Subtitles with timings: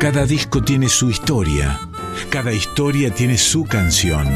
[0.00, 1.78] Cada disco tiene su historia,
[2.30, 4.26] cada historia tiene su canción.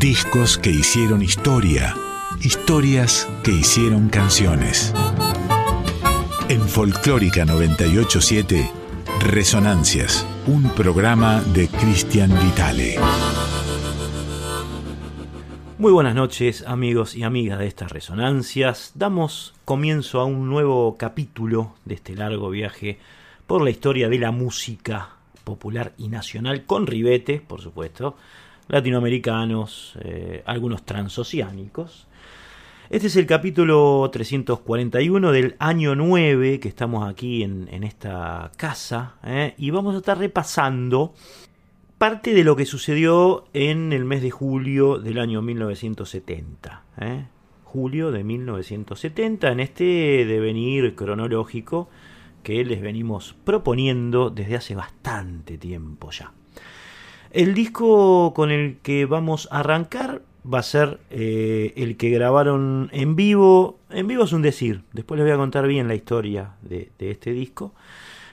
[0.00, 1.94] Discos que hicieron historia,
[2.42, 4.92] historias que hicieron canciones.
[6.48, 8.68] En Folclórica 987,
[9.20, 12.96] Resonancias, un programa de Cristian Vitale.
[15.78, 18.90] Muy buenas noches amigos y amigas de estas resonancias.
[18.96, 22.98] Damos comienzo a un nuevo capítulo de este largo viaje
[23.46, 25.10] por la historia de la música
[25.44, 28.16] popular y nacional, con ribetes, por supuesto,
[28.68, 32.08] latinoamericanos, eh, algunos transoceánicos.
[32.90, 39.54] Este es el capítulo 341 del año 9 que estamos aquí en, esta casa eh,
[39.58, 41.14] y vamos a estar repasando
[41.98, 46.82] parte de lo que sucedió en el mes de julio del año 1970.
[47.00, 47.24] Eh.
[47.64, 49.84] Julio de 1970, en este
[50.24, 51.88] devenir cronológico
[52.46, 56.32] que les venimos proponiendo desde hace bastante tiempo ya.
[57.32, 62.88] El disco con el que vamos a arrancar va a ser eh, el que grabaron
[62.92, 63.80] en vivo.
[63.90, 67.32] En vivo es un decir, después les voy a contar bien la historia de, este
[67.32, 67.74] disco.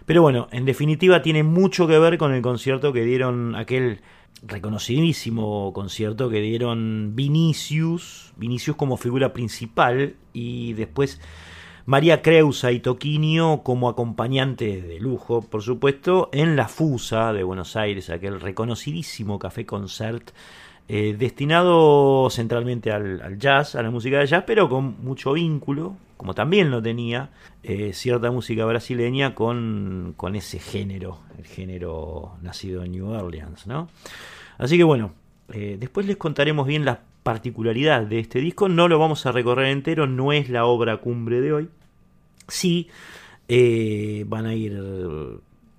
[0.05, 4.01] Pero bueno, en definitiva tiene mucho que ver con el concierto que dieron, aquel
[4.43, 11.19] reconocidísimo concierto que dieron Vinicius, Vinicius como figura principal y después
[11.85, 17.75] María Creusa y Toquinho como acompañantes de lujo, por supuesto, en la Fusa de Buenos
[17.75, 20.31] Aires, aquel reconocidísimo café concert
[20.87, 26.33] eh, destinado centralmente al, jazz, a la música de jazz, pero con mucho vínculo, como
[26.33, 27.31] también lo tenía
[27.63, 33.89] eh, cierta música brasileña con, con, ese género, el género nacido en New Orleans, ¿no?
[34.57, 35.11] Así que bueno,
[35.51, 38.69] eh, después les contaremos bien la particularidad de este disco.
[38.69, 41.69] No lo vamos a recorrer entero, no es la obra cumbre de hoy.
[42.47, 42.89] Sí,
[43.47, 44.79] eh, van a ir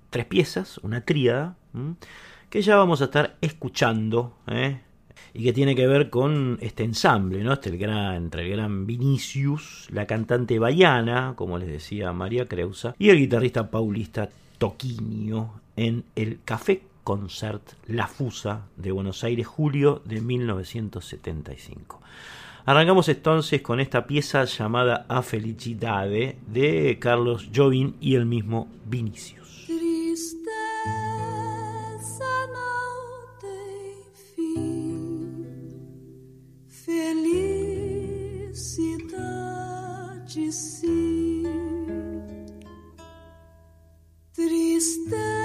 [0.09, 1.55] tres piezas, una tríada,
[2.49, 4.37] que ya vamos a estar escuchando.
[4.47, 4.79] ¿eh?
[5.35, 7.51] y que tiene que ver con este ensamble, ¿no?
[7.51, 12.95] Este el gran, entre el gran Vinicius, la cantante Baiana, como les decía María Creusa,
[12.97, 20.01] y el guitarrista paulista Toquinho en el Café Concert La Fusa de Buenos Aires, julio
[20.05, 22.01] de 1975.
[22.65, 29.45] Arrancamos entonces con esta pieza llamada A Felicidade de Carlos Jobim y el mismo Vinicius.
[36.85, 37.45] passarinhos,
[44.33, 45.44] tudo isso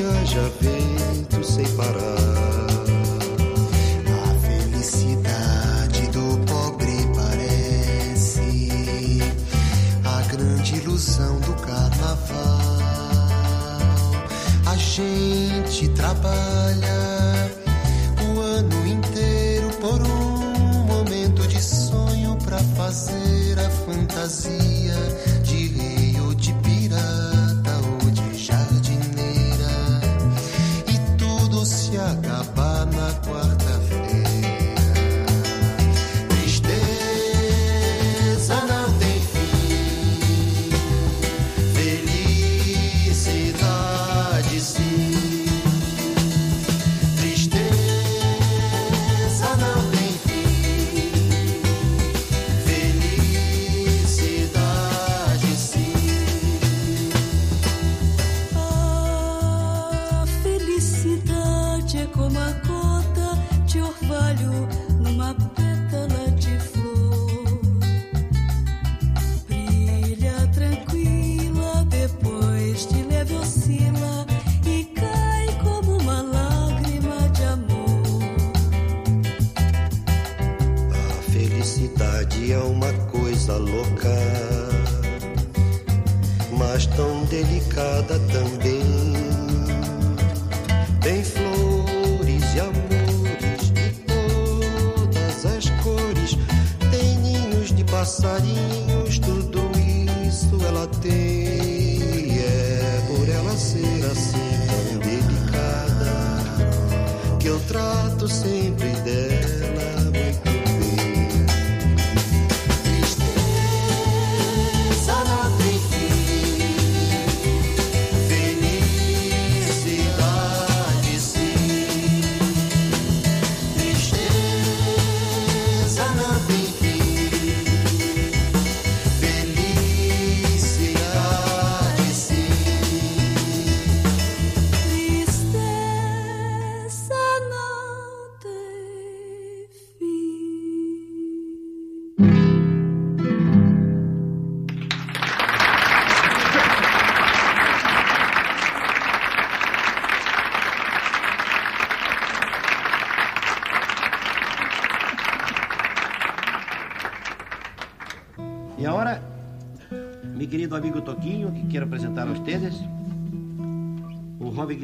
[0.00, 2.70] que haja vento sem parar.
[4.24, 8.40] A felicidade do pobre parece
[10.02, 12.60] a grande ilusão do carnaval.
[14.66, 17.50] A gente trabalha
[18.24, 24.96] o ano inteiro por um momento de sonho para fazer a fantasia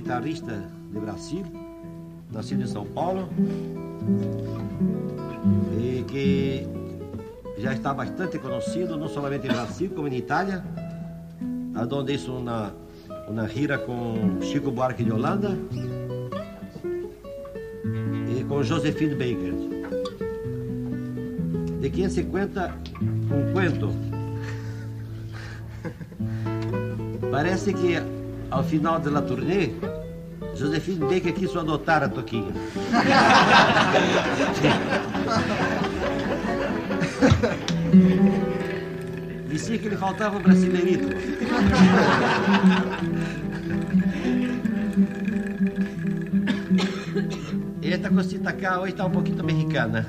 [0.06, 0.62] guitarrista
[0.92, 1.44] de Brasil,
[2.30, 3.28] nascido em São Paulo,
[5.80, 6.64] e que
[7.58, 10.62] já está bastante conhecido, não somente em Brasil, como em Itália,
[11.90, 12.72] onde hizo uma,
[13.26, 15.58] uma gira com Chico Buarque de Holanda
[18.28, 19.54] e com Josephine Baker.
[21.80, 23.90] De quem se cuenta um cuento.
[27.28, 27.96] Parece que
[28.50, 29.70] ao final da turnê,
[30.56, 32.52] Josephine Baker quis adotar a Toquinha.
[39.48, 41.08] Dizia que lhe faltava um brasileirito.
[47.82, 50.06] Esta cosita acá hoje está um pouquinho mexicana.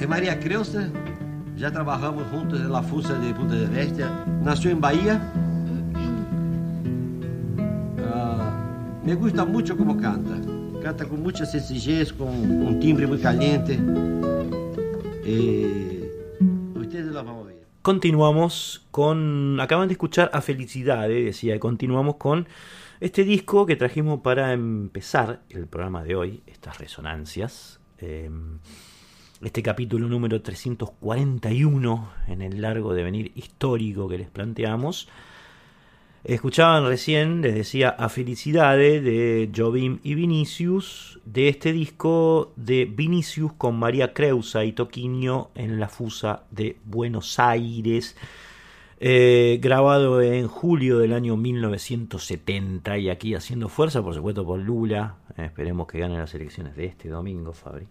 [0.00, 0.90] E Maria Creusa,
[1.56, 4.02] já trabalhamos juntos na Fusa de Punta del Este.
[4.42, 5.20] Nasceu em Bahia.
[9.10, 10.36] Me gusta muito como canta.
[10.80, 13.76] Canta com muita sencillez, com um timbre muito caliente.
[15.24, 16.08] E
[16.76, 17.66] ustedes la vão ver.
[17.82, 19.58] Continuamos con.
[19.60, 22.46] Acaban de escuchar a Felicidades, decía, continuamos con
[23.00, 27.80] este disco que trajimos para empezar el programa de hoy, estas resonancias.
[27.98, 28.30] eh,
[29.42, 35.08] este capítulo número 341 en el largo devenir histórico que les planteamos.
[36.24, 43.54] Escuchaban recién, les decía, a Felicidades de Jobim y Vinicius, de este disco de Vinicius
[43.54, 48.16] con María Creusa y Toquinho en la Fusa de Buenos Aires,
[48.98, 55.16] eh, grabado en julio del año 1970 y aquí haciendo fuerza, por supuesto, por Lula.
[55.38, 57.86] Eh, esperemos que gane las elecciones de este domingo, Fabri.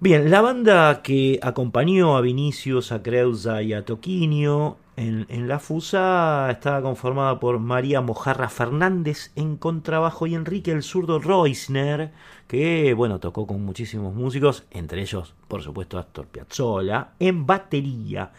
[0.00, 6.48] Bien, la banda que acompañó a Vinicius, a Creusa y a Toquinho en, la Fusa
[6.52, 12.12] estaba conformada por María Mojarra Fernández en contrabajo y Enrique el zurdo Reusner,
[12.46, 18.30] que bueno, tocó con muchísimos músicos, entre ellos, por supuesto, Astor Piazzolla, en batería.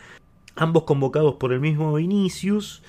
[0.55, 2.83] Ambos convocados por el mismo Vinicius,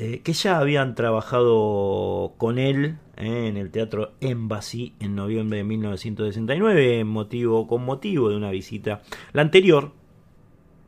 [0.00, 7.00] eh, que ya habían trabajado con él en el Teatro Embassy en noviembre de 1969,
[7.00, 9.92] en motivo, con motivo de una visita, la anterior,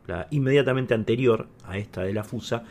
[0.06, 2.64] la inmediatamente anterior a esta de la Fusa,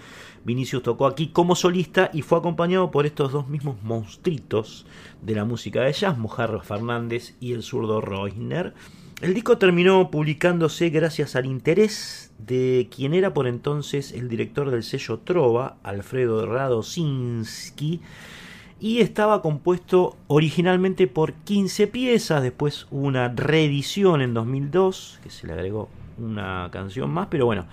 [0.45, 4.85] Vinicius tocó aquí como solista y fue acompañado por estos dos mismos monstruitos
[5.21, 8.73] de la música de jazz, Mojarro Fernández y el zurdo Reusner.
[9.21, 14.83] El disco terminó publicándose gracias al interés de quien era por entonces el director del
[14.83, 17.99] sello Trova, Alfredo Radosinski,
[18.79, 25.47] y estaba compuesto originalmente por 15 piezas, después hubo una reedición en 2002, que se
[25.47, 27.67] le agregó una canción más, pero bueno,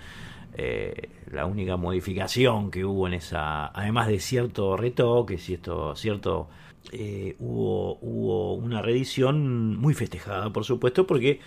[0.53, 6.49] eh, la única modificación que hubo en esa, además de cierto retoque, cierto, cierto
[6.91, 11.39] eh, hubo, hubo una reedición muy festejada, por supuesto, porque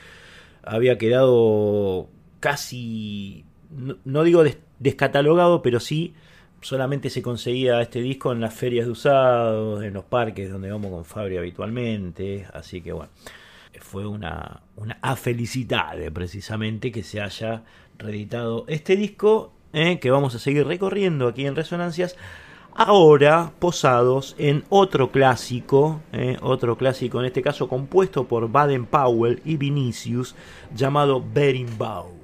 [0.63, 2.09] había quedado
[2.41, 3.45] casi,
[4.05, 6.15] no, digo des- descatalogado, pero sí
[6.61, 10.91] solamente se conseguía este disco en las ferias de usados, en los parques donde vamos
[10.91, 13.11] con Fabri habitualmente, así que bueno,
[13.81, 17.63] fue una, una a felicidade precisamente que se haya
[17.99, 22.17] reeditado este disco eh, que vamos a seguir recorriendo aquí en Resonancias
[22.75, 29.41] ahora posados en otro clásico, eh, otro clásico en este caso compuesto por Baden Powell
[29.45, 30.35] y Vinicius,
[30.75, 32.21] llamado Berimbau.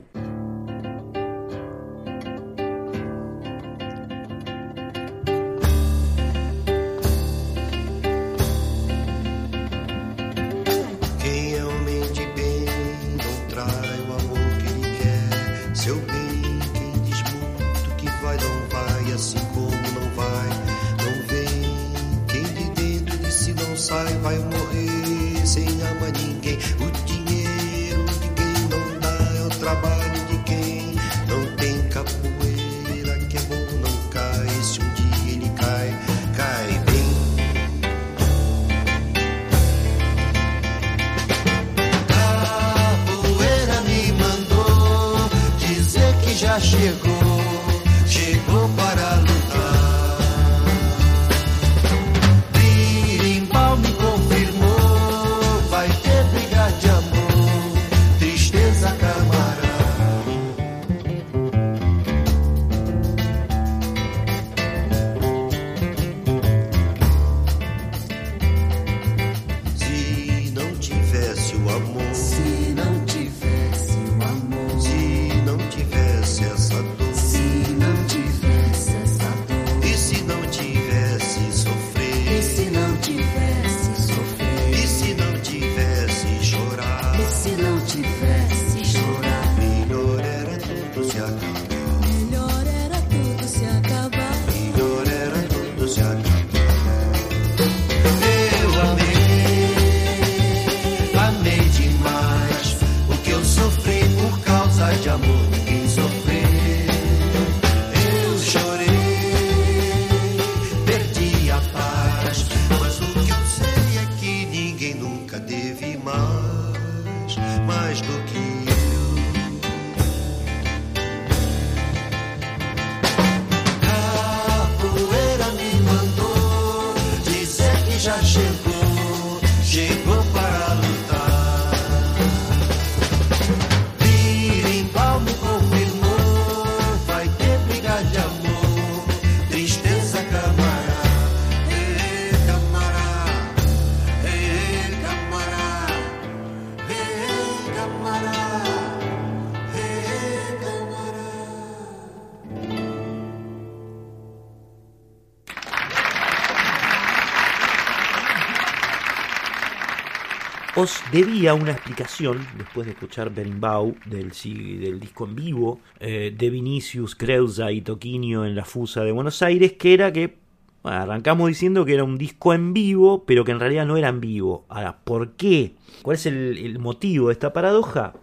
[161.12, 167.14] Debía una explicación, después de escuchar Berimbau del, del disco en vivo eh, de Vinicius,
[167.14, 170.38] Creusa y Toquinho en la Fusa de Buenos Aires, que era que
[170.82, 174.20] arrancamos diciendo que era un disco en vivo, pero que en realidad no era en
[174.20, 174.64] vivo.
[174.68, 175.75] Ahora, ¿por qué?
[176.02, 178.14] ¿Cuál es el, el motivo de esta paradoja?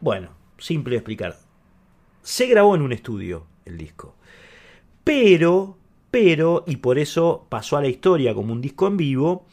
[0.00, 1.36] Bueno, simple de explicar.
[2.22, 4.14] Se grabó en un estudio el disco.
[5.04, 5.78] Pero,
[6.10, 9.46] pero, y por eso pasó a la historia como un disco en vivo,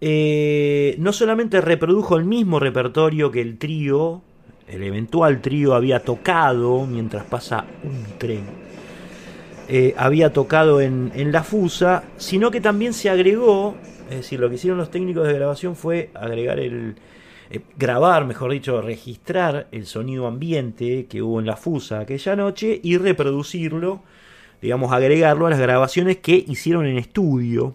[0.00, 4.22] eh, no solamente reprodujo el mismo repertorio que el trío,
[4.66, 8.44] el eventual trío había tocado mientras pasa un tren,
[9.68, 13.76] eh, había tocado en, en la Fusa, sino que también se agregó,
[14.08, 16.96] es decir, lo que hicieron los técnicos de grabación fue agregar el,
[17.50, 22.80] eh, grabar, mejor dicho, registrar el sonido ambiente que hubo en la Fusa aquella noche
[22.82, 24.02] y reproducirlo,
[24.62, 27.74] digamos, agregarlo a las grabaciones que hicieron en estudio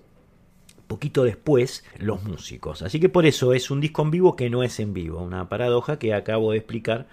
[0.87, 2.81] poquito después los músicos.
[2.81, 5.49] Así que por eso es un disco en vivo que no es en vivo, una
[5.49, 7.07] paradoja que acabo de explicar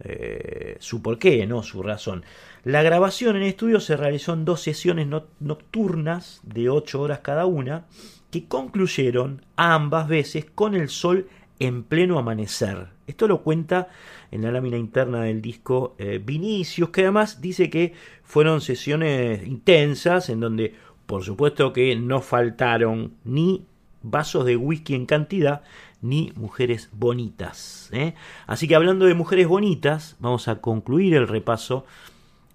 [0.00, 2.24] eh, su porqué, no su razón.
[2.64, 7.46] La grabación en estudio se realizó en dos sesiones no- nocturnas de 8 horas cada
[7.46, 7.86] una,
[8.30, 12.88] que concluyeron ambas veces con el sol en pleno amanecer.
[13.06, 13.88] Esto lo cuenta
[14.32, 17.94] en la lámina interna del disco eh, Vinicius, que además dice que
[18.24, 20.74] fueron sesiones intensas en donde
[21.06, 23.64] por supuesto que no faltaron ni
[24.02, 25.62] vasos de whisky en cantidad
[26.02, 27.90] ni mujeres bonitas.
[27.92, 28.14] ¿eh?
[28.46, 31.84] Así que hablando de mujeres bonitas, vamos a concluir el repaso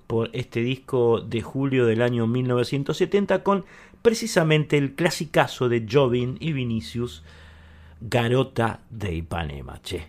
[0.08, 3.66] por este disco de julio del año 1970 con
[4.02, 7.24] precisamente el clasicazo de Jobin y Vinicius,
[8.02, 9.82] Garota de Ipanema.
[9.82, 10.08] Che,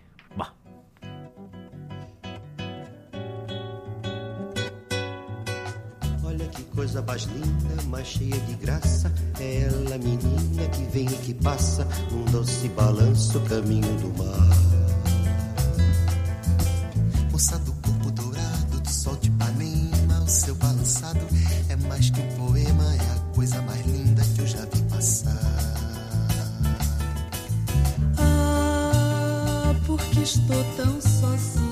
[6.75, 9.12] coisa mais linda, mais cheia de graça.
[9.38, 14.49] É ela, menina, que vem e que passa num doce balanço, caminho do mar.
[17.31, 21.26] Moça do corpo dourado, do sol de Ipanema, o seu balançado
[21.69, 25.38] é mais que um poema, é a coisa mais linda que eu já vi passar.
[28.19, 31.72] Ah, porque estou tão sozinha.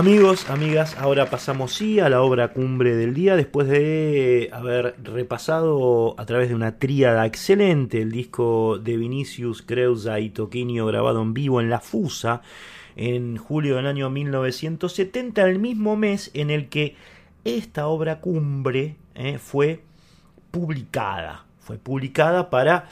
[0.00, 6.18] Amigos, amigas, ahora pasamos sí a la obra cumbre del día después de haber repasado
[6.18, 11.34] a través de una tríada excelente el disco de Vinicius Creusa y Toquinho grabado en
[11.34, 12.40] vivo en La Fusa
[12.96, 16.96] en julio del año 1970, el mismo mes en el que
[17.44, 19.82] esta obra cumbre eh, fue
[20.50, 21.44] publicada.
[21.58, 22.88] Fue publicada para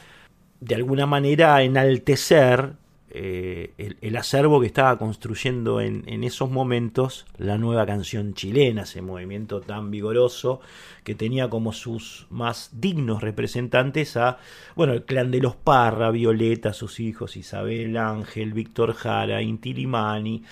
[0.61, 2.75] de alguna manera enaltecer
[3.21, 9.03] eh, el, acervo que estaba construyendo en, en, esos momentos la nueva canción chilena, ese
[9.03, 10.61] movimiento tan vigoroso
[11.03, 14.39] que tenía como sus más dignos representantes a,
[14.77, 20.45] bueno, el clan de los Parra, Violeta, sus hijos, Isabel Ángel, Víctor Jara, Inti Limani.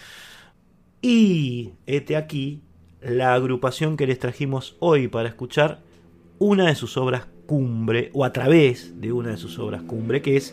[1.01, 2.63] Y este aquí,
[3.01, 5.83] la agrupación que les trajimos hoy para escuchar
[6.41, 10.37] una de sus obras cumbre, o a través de una de sus obras cumbre, que
[10.37, 10.53] es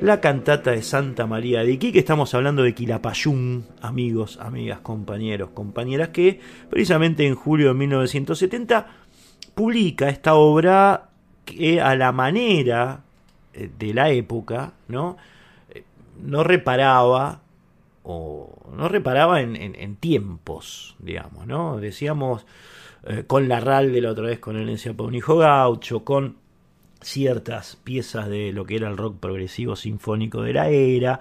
[0.00, 1.98] la cantata de Santa María de Iquique.
[1.98, 8.86] Estamos hablando de Quilapayún, amigos, amigas, compañeros, compañeras, que precisamente en julio de 1970
[9.54, 11.08] publica esta obra
[11.44, 13.00] que a la manera
[13.52, 15.16] de la época, ¿no?
[16.22, 17.40] No reparaba
[18.04, 21.78] o no reparaba en, en, tiempos, digamos, ¿no?
[21.78, 22.46] Decíamos
[23.04, 26.36] eh, con la RAL de la otra vez con el Paunijo Gaucho, con
[27.00, 31.20] ciertas piezas de lo que era el rock progresivo sinfónico de la era.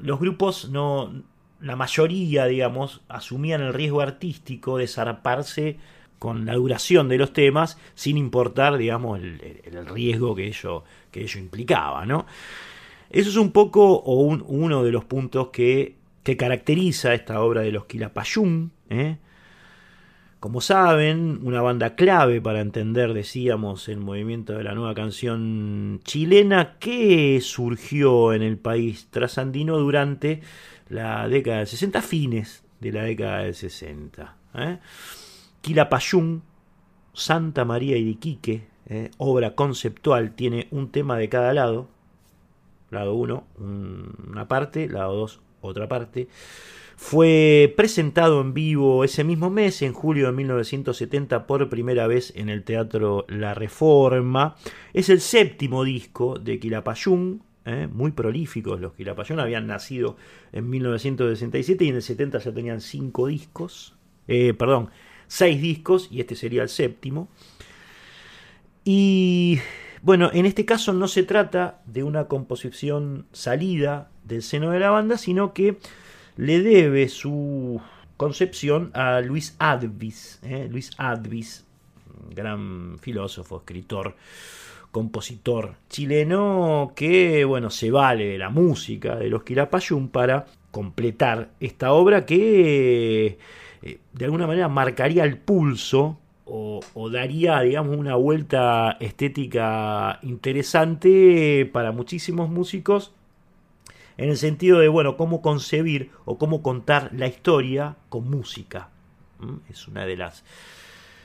[0.00, 1.12] Los grupos no,
[1.60, 5.76] la mayoría, digamos, asumían el riesgo artístico de zarparse
[6.18, 11.22] con la duración de los temas sin importar, digamos, el, el riesgo que ello, que
[11.22, 12.26] ello implicaba, ¿no?
[13.10, 17.62] Eso es un poco o un, uno de los puntos que, que caracteriza esta obra
[17.62, 19.16] de los Quilapayún, ¿eh?
[20.40, 26.78] Como saben, una banda clave para entender, decíamos, el movimiento de la nueva canción chilena
[26.78, 30.40] que surgió en el país trasandino durante
[30.88, 34.36] la década del 60, fines de la década del 60.
[34.54, 34.78] ¿eh?
[35.60, 36.44] Quilapayún,
[37.12, 39.10] Santa María y Iquique, ¿eh?
[39.18, 41.88] obra conceptual, tiene un tema de cada lado.
[42.90, 46.28] Lado 1, una parte, lado 2, otra parte.
[47.00, 52.48] Fue presentado en vivo ese mismo mes, en julio de 1970, por primera vez en
[52.48, 54.56] el Teatro La Reforma.
[54.92, 57.88] Es el séptimo disco de Quilapayún, ¿eh?
[57.90, 60.16] muy prolíficos los Quilapayún, habían nacido
[60.50, 63.94] en 1967 y en el 70 ya tenían cinco discos,
[64.26, 64.90] eh, perdón,
[65.28, 67.28] seis discos y este sería el séptimo.
[68.84, 69.60] Y
[70.02, 74.90] bueno, en este caso no se trata de una composición salida del seno de la
[74.90, 75.78] banda, sino que
[76.38, 77.80] le debe su
[78.16, 80.38] concepción a Luis Advis.
[80.44, 80.68] ¿eh?
[80.70, 81.66] Luis Advis,
[82.30, 84.14] gran filósofo, escritor,
[84.92, 91.92] compositor chileno que, bueno, se vale de la música de los Quilapayún para completar esta
[91.92, 93.38] obra que
[93.82, 101.68] eh, de alguna manera marcaría el pulso o, o, daría, digamos, una vuelta estética interesante
[101.72, 103.12] para muchísimos músicos
[104.18, 108.90] en el sentido de, bueno, cómo concebir o cómo contar la historia con música.
[109.70, 110.44] Es una de las,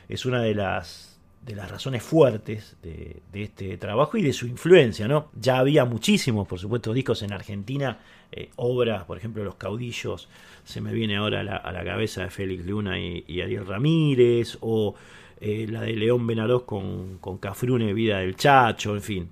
[0.07, 4.45] es una de las, de las razones fuertes de, de, este trabajo y de su
[4.45, 5.29] influencia, ¿no?
[5.33, 7.97] Ya había muchísimos, por supuesto, discos en Argentina,
[8.31, 10.29] eh, obras, por ejemplo, Los Caudillos,
[10.63, 14.95] se me viene ahora a la, cabeza de Félix Luna y, y Ariel Ramírez, o
[15.41, 19.29] eh, la de León Benarós con, con Cafrune, Vida del Chacho, en fin.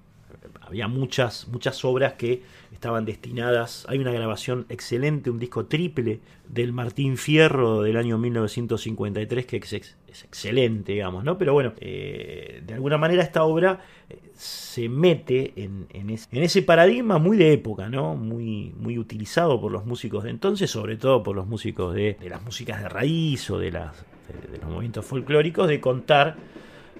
[0.62, 2.44] Había muchas, muchas obras que
[2.82, 3.86] estaban destinadas.
[3.90, 9.74] Hay una grabación excelente, un disco triple del Martín Fierro del año 1953 que es,
[9.74, 11.38] ex, es excelente, digamos, ¿no?
[11.38, 16.42] Pero bueno, eh, de alguna manera esta obra eh, se mete en, en, ese, en,
[16.42, 18.16] ese, paradigma muy de época, ¿no?
[18.16, 22.30] Muy, muy utilizado por los músicos de entonces, sobre todo por los músicos de, de
[22.30, 23.96] las músicas de raíz o de, las,
[24.28, 26.36] de, de los movimientos folclóricos, de contar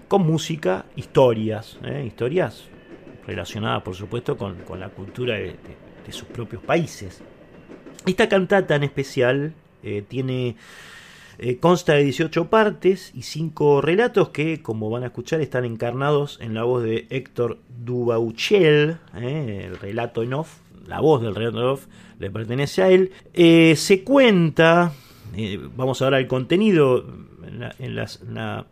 [0.08, 2.04] con música historias, ¿eh?
[2.06, 2.70] historias
[3.26, 5.56] relacionada por supuesto con, con la cultura de,
[6.10, 7.22] sus propios países.
[8.06, 10.58] Esta cantata en especial eh, tiene
[11.38, 16.38] eh, consta de 18 partes y 5 relatos que, como van a escuchar, están encarnados
[16.42, 21.60] en la voz de Héctor Dubauchel, eh, el relato en off, la voz del relato
[21.60, 21.88] en off
[22.20, 23.12] le pertenece a él.
[23.34, 24.92] se cuenta,
[25.78, 27.06] vamos a ver el contenido,
[27.48, 27.96] en la, en
[28.34, 28.66] la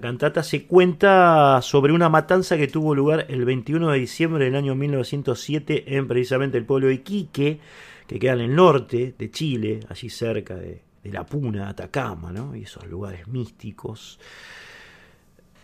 [0.00, 4.74] cantata se cuenta sobre una matanza que tuvo lugar el 21 de diciembre del año
[4.74, 7.60] 1907 en precisamente el pueblo de Iquique,
[8.06, 12.54] que queda en el norte de Chile, allí cerca de, la Puna, Atacama, ¿no?
[12.56, 14.18] y esos lugares místicos.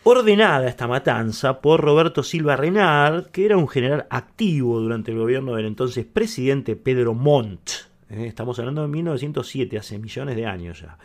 [0.02, 5.54] Ordenada esta matanza por Roberto Silva Renard, que era un general activo durante el gobierno
[5.54, 7.70] del entonces presidente Pedro Montt.
[8.08, 8.26] ¿eh?
[8.26, 10.98] Estamos hablando de 1907, hace millones de años ya.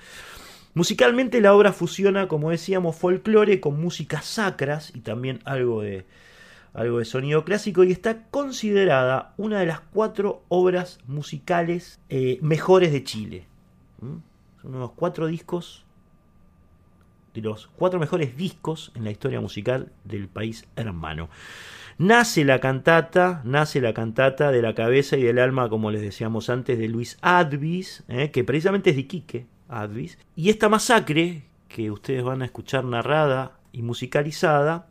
[0.76, 6.06] Musicalmente la obra fusiona, como decíamos, folclore con músicas sacras y también algo de,
[6.74, 12.92] algo de sonido clásico y está considerada una de las cuatro obras musicales eh, mejores
[12.92, 13.46] de Chile.
[14.62, 15.86] Son unos cuatro discos,
[17.34, 21.30] de los cuatro mejores discos en la historia musical del país hermano.
[21.98, 26.50] Nace la cantata, nace la cantata de la cabeza y del alma, como les decíamos
[26.50, 30.18] antes, de Luis Advis, eh, que precisamente es de Quique, Advis.
[30.36, 34.88] Y esta masacre, que ustedes van a escuchar narrada y musicalizada,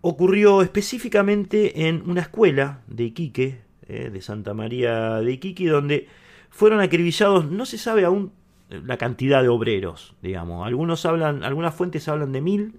[0.00, 6.08] ocurrió específicamente en una escuela de Iquique, eh, de Santa María de Iquique, donde
[6.50, 8.32] fueron acribillados, no se sabe aún
[8.68, 10.66] la cantidad de obreros, digamos.
[10.66, 12.74] Algunos hablan, algunas fuentes hablan de mil,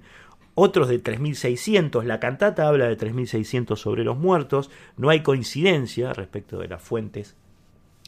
[0.56, 2.04] otros de 3.600.
[2.04, 4.70] La cantata habla de 3.600 obreros muertos.
[4.98, 7.36] No hay coincidencia respecto de las fuentes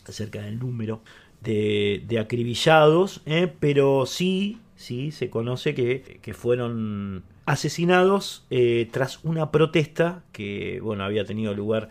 [0.07, 1.01] acerca del número
[1.41, 9.49] de, acribillados, eh, pero sí, sí se conoce que, que fueron asesinados eh, tras una
[9.49, 11.89] protesta que bueno, había tenido lugar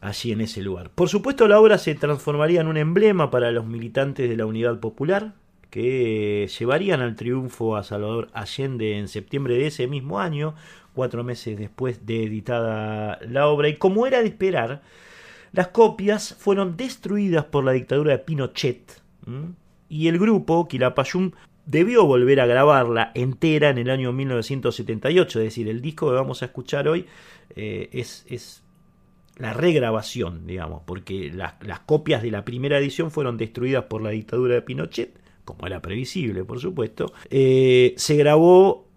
[0.00, 0.90] allí en ese lugar.
[0.90, 4.80] Por supuesto, la obra se transformaría en un emblema para los militantes de la Unidad
[4.80, 5.34] Popular,
[5.70, 10.54] que llevarían al triunfo a Salvador Allende en septiembre de ese mismo año,
[10.94, 13.68] cuatro meses después de editada la obra.
[13.68, 14.82] Y como era de esperar,
[15.52, 19.02] las copias fueron destruidas por la dictadura de Pinochet.
[19.88, 21.34] Y el grupo, Quilapayún,
[21.66, 26.42] debió volver a grabarla entera en el año 1978, es decir, el disco que vamos
[26.42, 27.06] a escuchar hoy
[27.54, 28.62] eh, es,
[29.36, 34.54] la regrabación, digamos, porque las, copias de la primera edición fueron destruidas por la dictadura
[34.54, 37.12] de Pinochet, como era previsible, por supuesto.
[37.30, 38.88] Eh, se grabó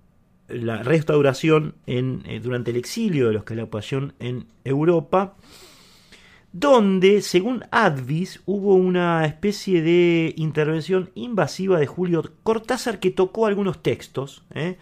[0.47, 5.35] la restauración eh, durante el exilio de los Calapayón en Europa
[6.57, 13.83] donde, según Advis, hubo una especie de intervención invasiva de Julio Cortázar que tocó algunos
[13.83, 14.77] textos, ¿eh?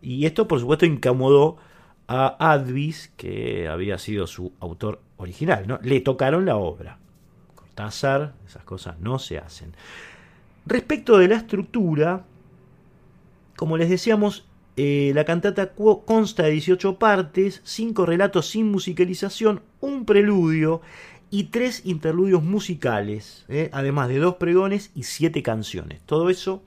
[0.00, 1.58] y esto por supuesto incomodó
[2.08, 5.78] a Advis, que había sido su autor original, ¿no?
[5.82, 6.96] Le tocaron la obra.
[7.56, 9.74] Cortázar, esas cosas no se hacen.
[10.64, 12.24] Respecto de la estructura,
[13.56, 14.46] como les decíamos,
[14.76, 15.72] eh, la cantata
[16.06, 20.80] consta de 18 partes, 5 relatos sin musicalización, un preludio
[21.30, 26.00] y 3 interludios musicales, eh, además de dos pregones y 7 canciones.
[26.06, 26.62] Todo eso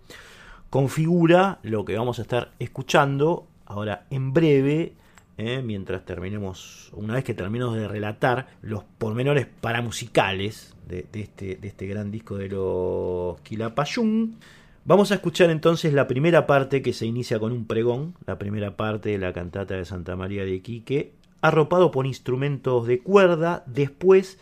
[0.70, 4.94] configura lo que vamos a estar escuchando ahora en breve,
[5.38, 11.56] eh, mientras terminemos, una vez que terminemos de relatar los pormenores paramusicales de, de, este,
[11.56, 14.38] de este gran disco de los Quilapayún.
[14.88, 18.78] Vamos a escuchar entonces la primera parte que se inicia con un pregón, la primera
[18.78, 23.64] parte de la cantata de Santa María de Iquique, arropado por instrumentos de cuerda.
[23.66, 24.38] Después,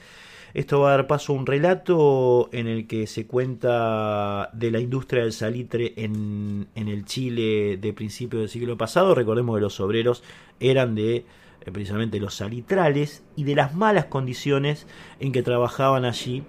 [0.54, 4.82] esto va a dar paso a un relato en el que se cuenta de la
[4.82, 9.16] industria del salitre en, el Chile de principios del siglo pasado.
[9.16, 10.26] Recordemos que los obreros
[10.60, 11.26] eran de eh,
[11.72, 14.88] precisamente los salitrales y de las malas condiciones
[15.22, 16.44] en que trabajaban allí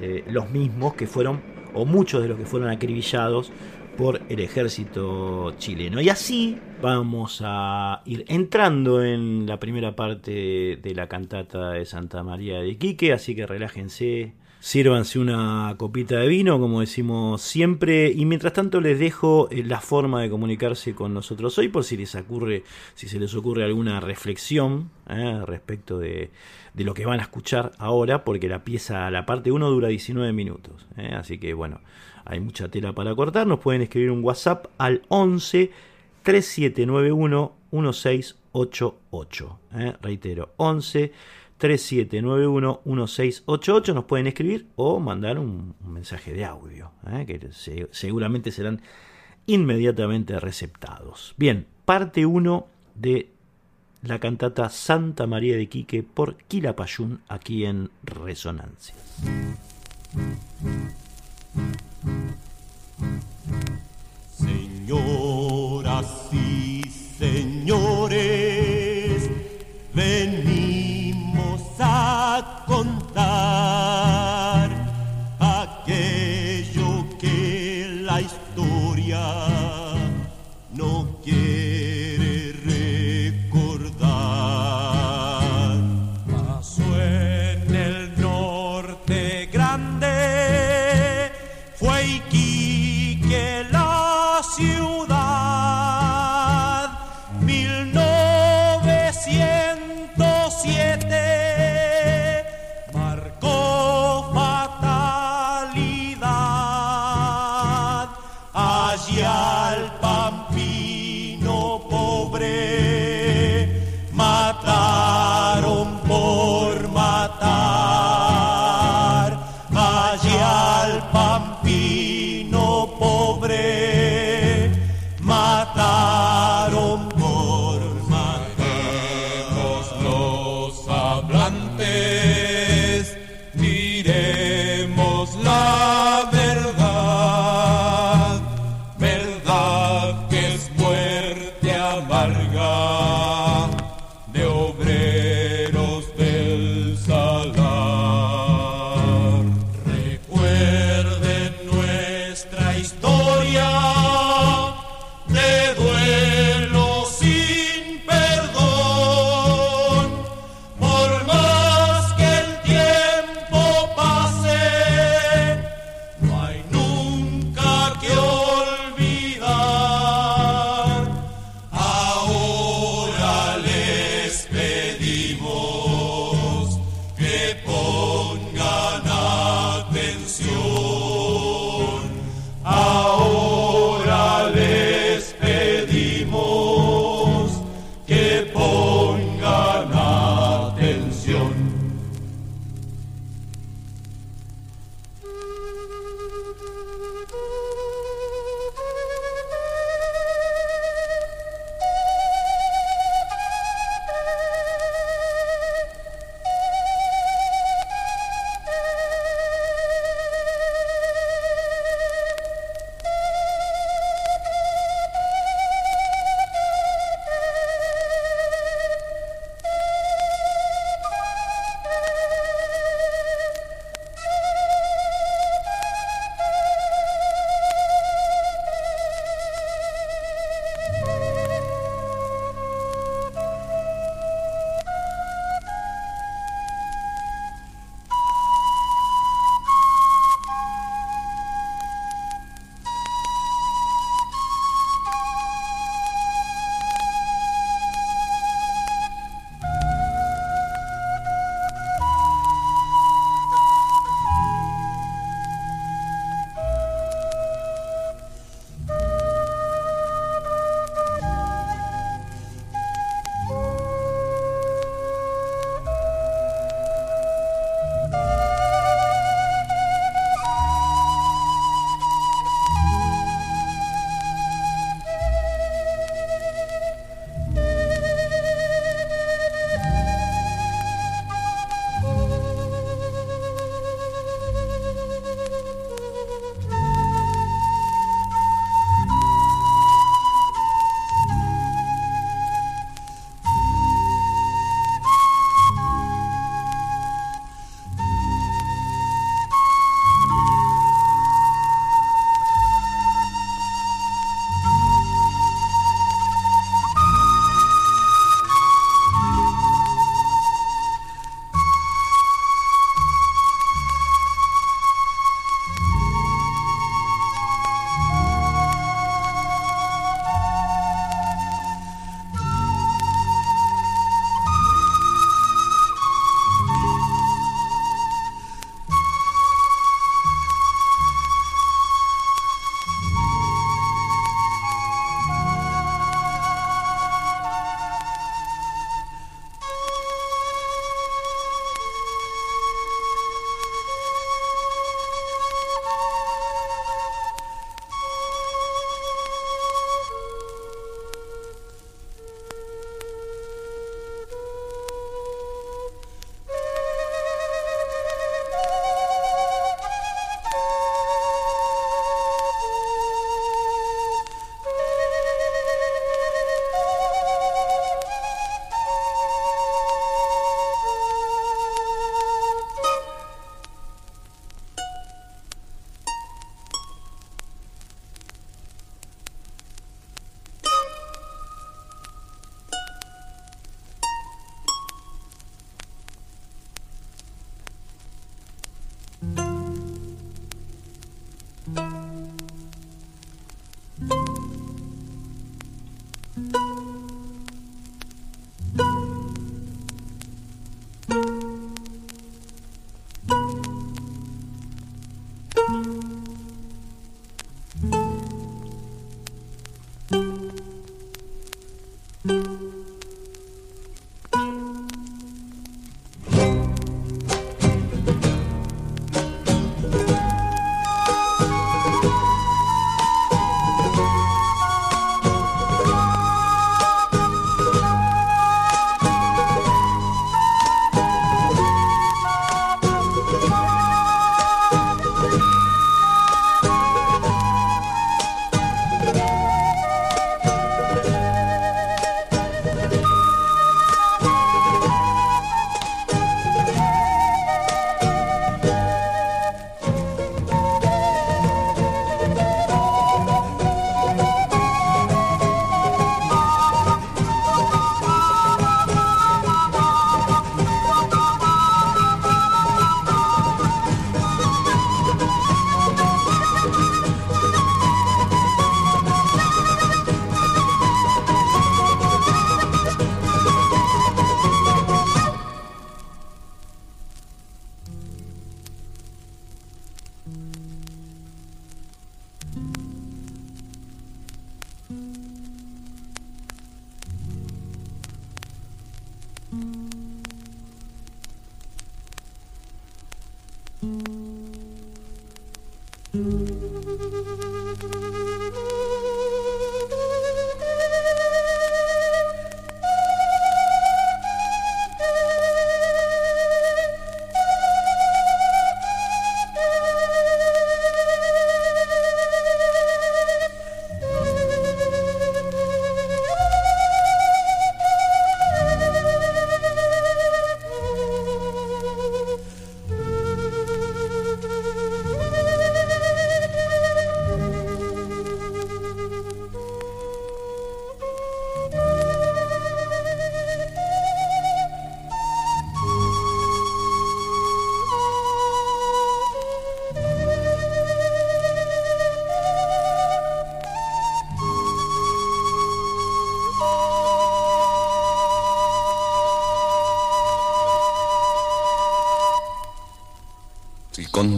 [0.00, 3.52] eh, los mismos que fueron o muchos de los que fueron acribillados
[3.96, 6.00] por el ejército chileno.
[6.00, 12.22] Y así vamos a ir entrando en la primera parte de la cantata de Santa
[12.22, 18.24] María de Quique, así que relájense, sírvanse una copita de vino, como decimos siempre, y
[18.24, 22.14] mientras tanto les dejo eh, la forma de comunicarse con nosotros hoy, por si les
[22.14, 26.30] ocurre, si se les ocurre alguna reflexión eh, respecto de
[26.74, 30.32] de lo que van a escuchar ahora, porque la pieza, la parte 1 dura 19
[30.32, 30.86] minutos.
[30.96, 31.14] ¿eh?
[31.14, 31.80] Así que bueno,
[32.24, 33.46] hay mucha tela para cortar.
[33.46, 35.70] Nos pueden escribir un WhatsApp al 11
[36.22, 39.58] 3791 1688.
[39.76, 39.94] ¿eh?
[40.02, 41.12] Reitero, 11
[41.58, 43.94] 3791 1688.
[43.94, 47.24] Nos pueden escribir o mandar un, mensaje de audio, ¿eh?
[47.24, 47.40] que
[47.92, 48.82] seguramente serán
[49.46, 51.34] inmediatamente receptados.
[51.36, 53.33] Bien, parte 1 de
[54.06, 58.98] la cantata Santa María de Quique por Quilapayún aquí en Resonancias.
[64.36, 66.82] Señoras y
[67.18, 68.63] señores,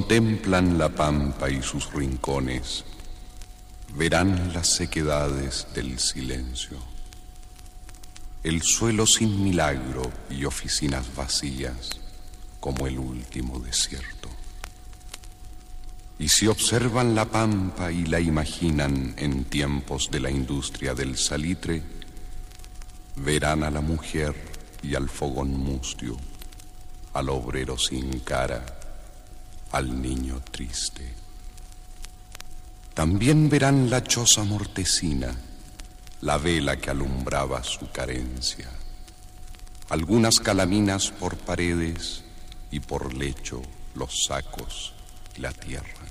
[0.07, 2.85] contemplan la pampa y sus rincones,
[3.97, 6.79] verán las sequedades del silencio,
[8.45, 11.99] el suelo sin milagro y oficinas vacías
[12.61, 14.29] como el último desierto.
[16.21, 21.83] Y si observan la pampa y la imaginan en tiempos de la industria del salitre,
[23.17, 24.37] verán a la mujer
[24.85, 26.17] y al fogón mustio,
[27.13, 28.65] al obrero sin cara,
[29.77, 31.07] al niño triste.
[32.95, 35.37] También verán la choza mortecina,
[36.23, 38.71] la vela que alumbraba su carencia,
[39.91, 42.25] algunas calaminas por paredes
[42.71, 43.61] y por lecho
[43.95, 44.95] los sacos
[45.37, 46.07] y la tierra.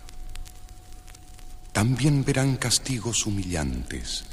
[1.72, 4.26] También verán castigos humillantes,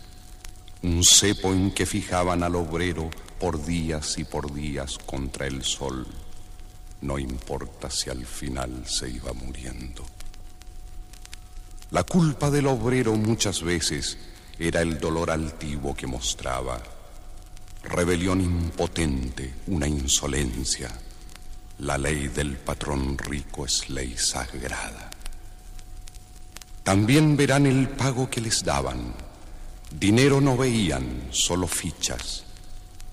[0.83, 3.09] un cepo en que fijaban al obrero
[3.41, 6.07] por días y por días contra el sol
[7.03, 10.05] no importa si al final se iba muriendo.
[11.91, 14.17] La culpa del obrero muchas veces
[14.59, 16.81] era el dolor altivo que mostraba,
[17.83, 20.91] rebelión impotente, una insolencia.
[21.81, 25.11] La ley del patrón rico es ley sagrada.
[26.85, 29.15] También verán el pago que les daban.
[29.91, 32.45] Dinero no veían, solo fichas,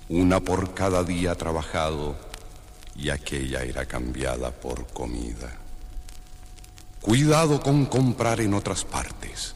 [0.07, 2.28] una por cada día trabajado
[3.01, 5.55] y aquella era cambiada por comida.
[7.01, 9.55] Cuidado con comprar en otras partes.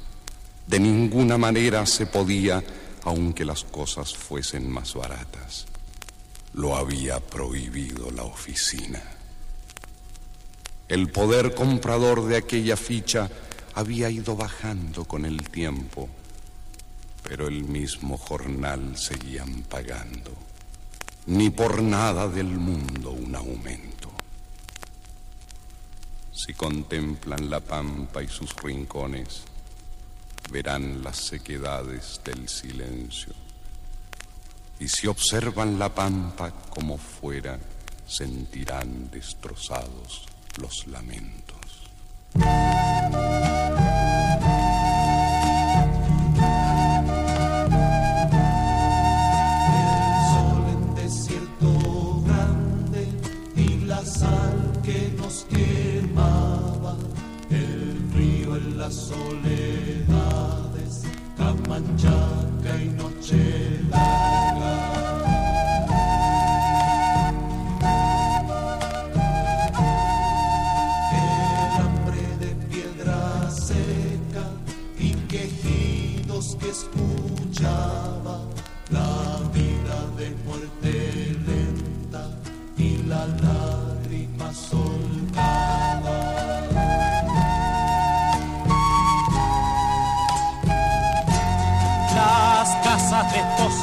[0.65, 2.63] De ninguna manera se podía,
[3.03, 5.65] aunque las cosas fuesen más baratas.
[6.53, 9.03] Lo había prohibido la oficina.
[10.87, 13.29] El poder comprador de aquella ficha
[13.75, 16.07] había ido bajando con el tiempo,
[17.27, 20.52] pero el mismo jornal seguían pagando
[21.27, 24.11] ni por nada del mundo un aumento.
[26.31, 29.43] Si contemplan la pampa y sus rincones,
[30.51, 33.33] verán las sequedades del silencio.
[34.79, 37.57] Y si observan la pampa como fuera,
[38.05, 40.25] sentirán destrozados
[40.59, 41.53] los lamentos.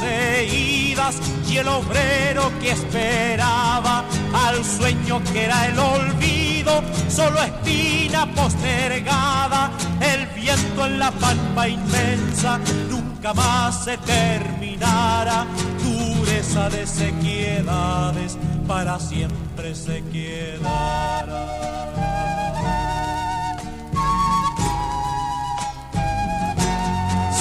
[0.03, 10.25] Y el obrero que esperaba al sueño que era el olvido, solo espina postergada, el
[10.27, 15.45] viento en la pampa inmensa nunca más se terminará,
[15.83, 18.37] dureza de sequiedades
[18.67, 21.71] para siempre se quedará.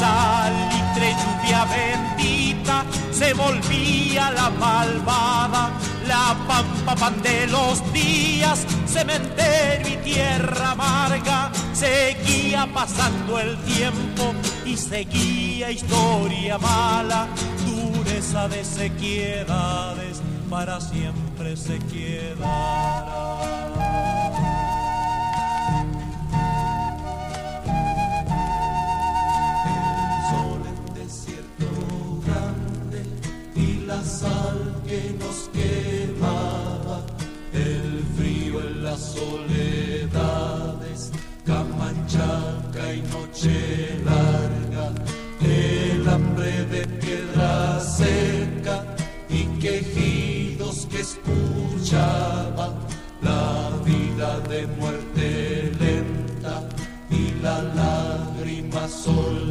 [0.00, 2.19] salitre, lluvia bendita,
[3.20, 5.72] se volvía la malvada,
[6.08, 14.32] la pampa pan de los días, cementerio y tierra amarga, seguía pasando el tiempo
[14.64, 17.28] y seguía historia mala,
[17.66, 23.29] dureza de sequiedades, para siempre se quedará.
[35.52, 37.02] Quemaba,
[37.52, 41.12] el frío en las soledades,
[41.44, 44.92] camanchaca y noche larga,
[45.42, 48.84] el hambre de piedra seca
[49.28, 52.74] y quejidos que escuchaba,
[53.22, 56.68] la vida de muerte lenta
[57.10, 59.49] y la lágrima soltada.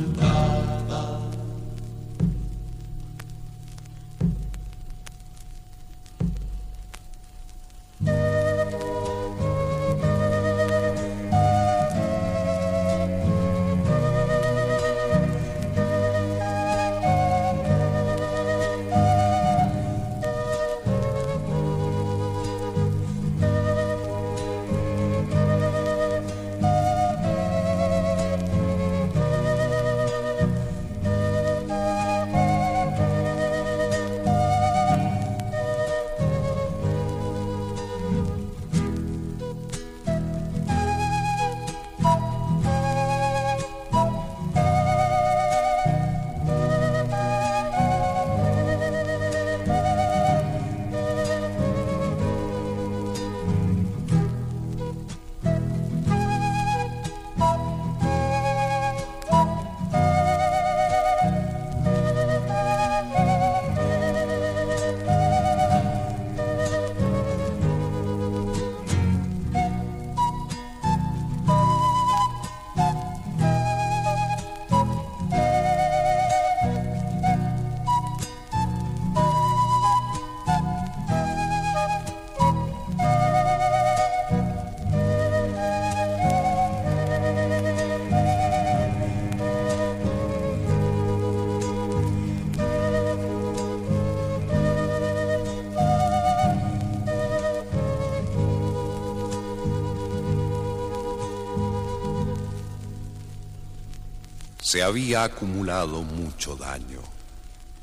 [104.69, 107.01] Se había acumulado mucho daño,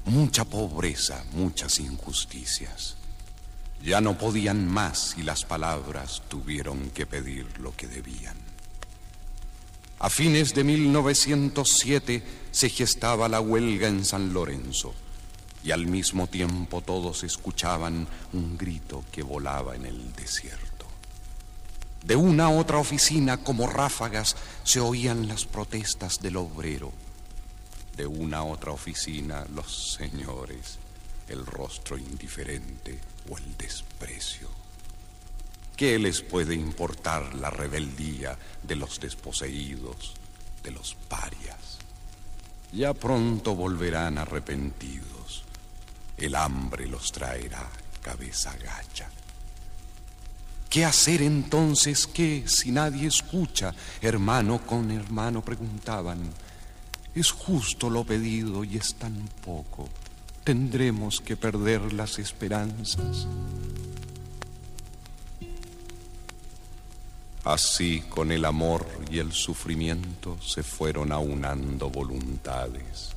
[0.05, 2.95] mucha pobreza, muchas injusticias.
[3.83, 8.37] Ya no podían más y las palabras tuvieron que pedir lo que debían.
[9.99, 12.23] A fines de 1907
[12.53, 14.95] se gestaba la huelga en San Lorenzo
[15.65, 20.76] y al mismo tiempo todos escuchaban un grito que volaba en el desierto.
[22.03, 26.93] De una a otra oficina, como ráfagas, se oían las protestas del obrero.
[27.97, 30.79] De una a otra oficina, los señores,
[31.29, 34.49] el rostro indiferente o el desprecio.
[35.77, 40.15] ¿Qué les puede importar la rebeldía de los desposeídos,
[40.63, 41.79] de los parias?
[42.73, 45.45] Ya pronto volverán arrepentidos.
[46.17, 47.69] El hambre los traerá
[48.03, 49.09] cabeza gacha.
[50.77, 52.07] ¿Qué hacer entonces?
[52.07, 53.75] ¿Qué si nadie escucha?
[54.03, 56.21] Hermano con hermano preguntaban.
[57.15, 59.89] Es justo lo pedido y es tan poco.
[60.45, 63.27] Tendremos que perder las esperanzas.
[67.45, 73.13] Así con el amor y el sufrimiento se fueron aunando voluntades.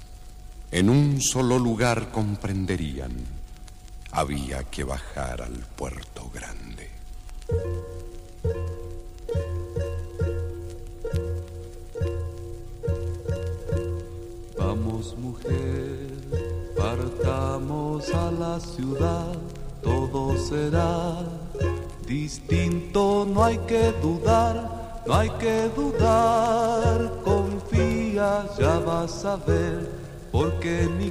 [0.72, 3.12] En un solo lugar comprenderían,
[4.12, 6.79] había que bajar al puerto grande.
[14.58, 16.10] Vamos mujer,
[16.78, 19.34] partamos a la ciudad,
[19.82, 21.18] todo será
[22.08, 29.90] distinto, no hay que dudar, no hay que dudar, confía, ya vas a ver
[30.32, 31.10] porque ni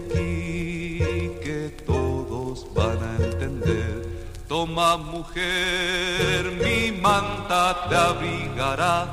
[1.41, 4.07] que todos van a entender.
[4.49, 9.07] Toma mujer, mi manta te abrigará.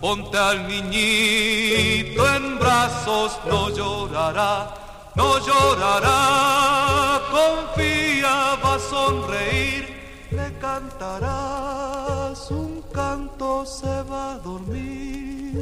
[0.00, 4.74] Ponte al niñito en brazos, no llorará,
[5.14, 9.84] no llorará, confía, va a sonreír,
[10.30, 15.58] le cantarás un canto, se va a dormir.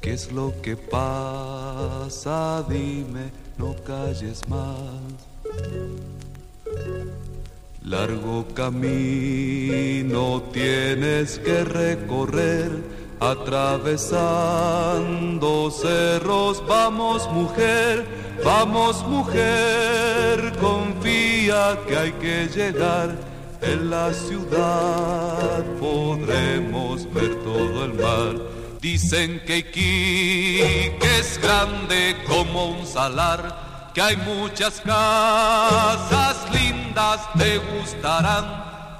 [0.00, 2.64] ¿Qué es lo que pasa?
[2.68, 5.25] Dime, no calles más.
[7.82, 12.70] Largo camino tienes que recorrer,
[13.20, 16.66] atravesando cerros.
[16.66, 18.04] Vamos mujer,
[18.44, 23.14] vamos mujer, confía que hay que llegar.
[23.62, 28.34] En la ciudad podremos ver todo el mar.
[28.80, 33.65] Dicen que Iquique es grande como un salar,
[33.96, 38.44] que hay muchas casas lindas, te gustarán,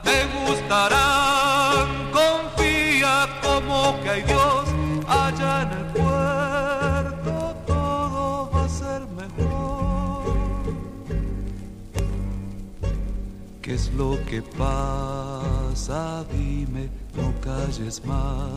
[0.03, 2.11] te gustarán.
[2.11, 4.64] Confía como que hay Dios
[5.07, 10.24] allá en el puerto, todo va a ser mejor.
[13.61, 16.24] ¿Qué es lo que pasa?
[16.32, 18.51] Dime, no calles más.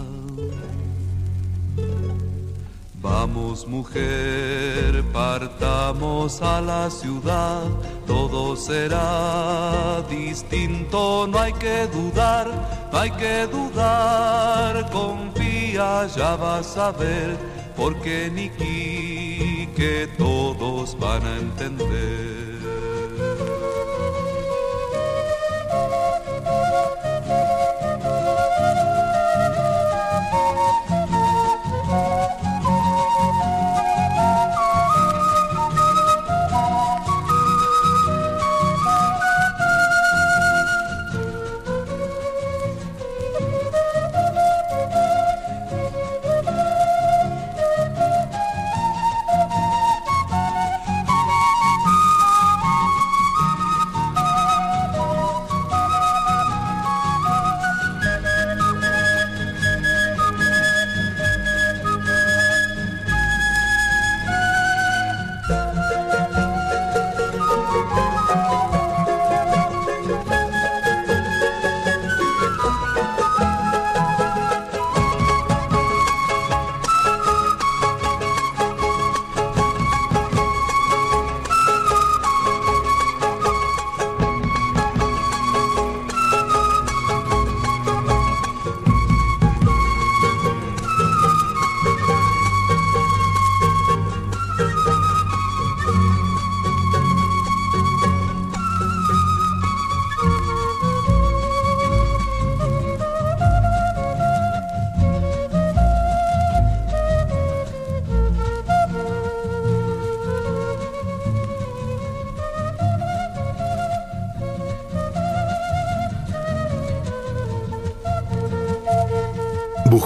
[3.02, 7.64] Vamos mujer, partamos a la ciudad,
[8.06, 12.48] todo será distinto, no hay que dudar,
[12.92, 17.38] no hay que dudar, confía, ya vas a ver,
[17.78, 22.59] porque ni que todos van a entender.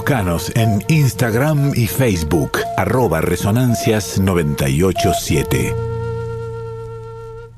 [0.04, 5.74] Búscanos en Instagram y Facebook, arroba resonancias987.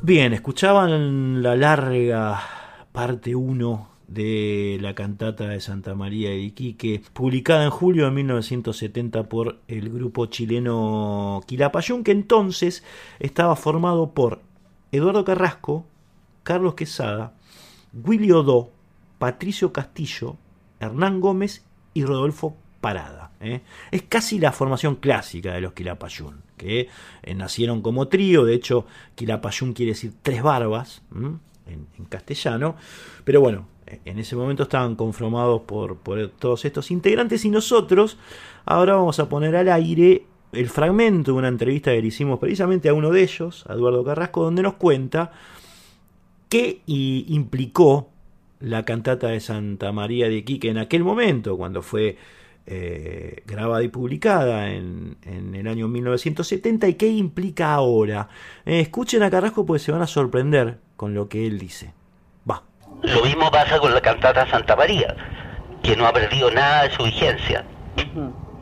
[0.03, 2.39] Bien, escuchaban la larga
[2.91, 9.23] parte 1 de la cantata de Santa María de Iquique, publicada en julio de 1970
[9.23, 12.83] por el grupo chileno Quilapayún, que entonces
[13.19, 14.43] estaba formado por
[14.91, 15.87] Eduardo Carrasco,
[16.43, 17.33] Carlos Quesada,
[17.91, 18.69] Willy Odó,
[19.17, 20.35] Patricio Castillo,
[20.79, 21.65] Hernán Gómez
[21.95, 23.31] y Rodolfo Parada.
[23.41, 23.61] ¿eh?
[23.89, 26.87] Es casi la formación clásica de los Quilapayún, que
[27.23, 28.85] eh, nacieron como trío, de hecho
[29.15, 31.01] Quilapayún quiere decir tres barbas
[31.65, 32.75] en, castellano,
[33.23, 38.17] pero bueno, en ese momento estaban conformados por, por todos estos integrantes y nosotros
[38.65, 42.89] ahora vamos a poner al aire el fragmento de una entrevista que le hicimos precisamente
[42.89, 45.31] a uno de ellos, a Eduardo Carrasco, donde nos cuenta
[46.49, 48.09] qué implicó
[48.65, 52.17] la cantata de Santa María de Quique en aquel momento, cuando fue
[52.65, 58.27] eh, grabada y publicada en, en, el año 1970 y qué implica ahora.
[58.65, 61.93] Eh, escuchen a Carrasco porque se van a sorprender con lo que él dice.
[62.49, 62.63] Va.
[63.03, 65.15] Lo mismo pasa con la cantata Santa María,
[65.83, 67.63] que no ha perdido nada de su vigencia.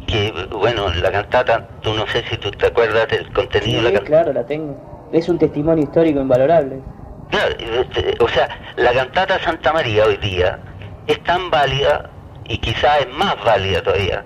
[0.06, 3.84] Que, bueno, la cantata, tú no sé si tú te acuerdas del contenido sí, de
[3.84, 4.06] la cantata.
[4.06, 5.10] claro, la tengo.
[5.14, 6.82] Es un testimonio histórico invalorable.
[7.30, 10.60] Claro, este, o sea, la cantata Santa María hoy día
[11.08, 12.10] es tan válida
[12.46, 14.24] y quizás es más válida todavía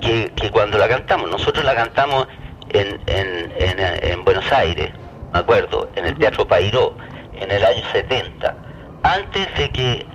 [0.00, 2.26] que, que cuando la cantamos, nosotros la cantamos
[2.70, 4.90] en, en, en, en Buenos Aires,
[5.32, 6.94] me acuerdo, en el Teatro Pairó,
[7.34, 8.54] en el año 70,
[9.02, 10.06] antes de que,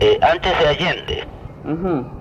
[0.00, 1.24] eh, antes de Allende,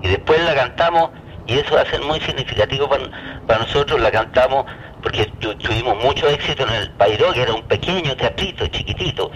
[0.01, 1.09] y después la cantamos,
[1.47, 3.03] y eso va a ser muy significativo para,
[3.45, 4.65] para nosotros, la cantamos
[5.05, 9.29] porque tu- tuvimos mucho éxito en el Pairó, que era un pequeño teatrito, chiquitito,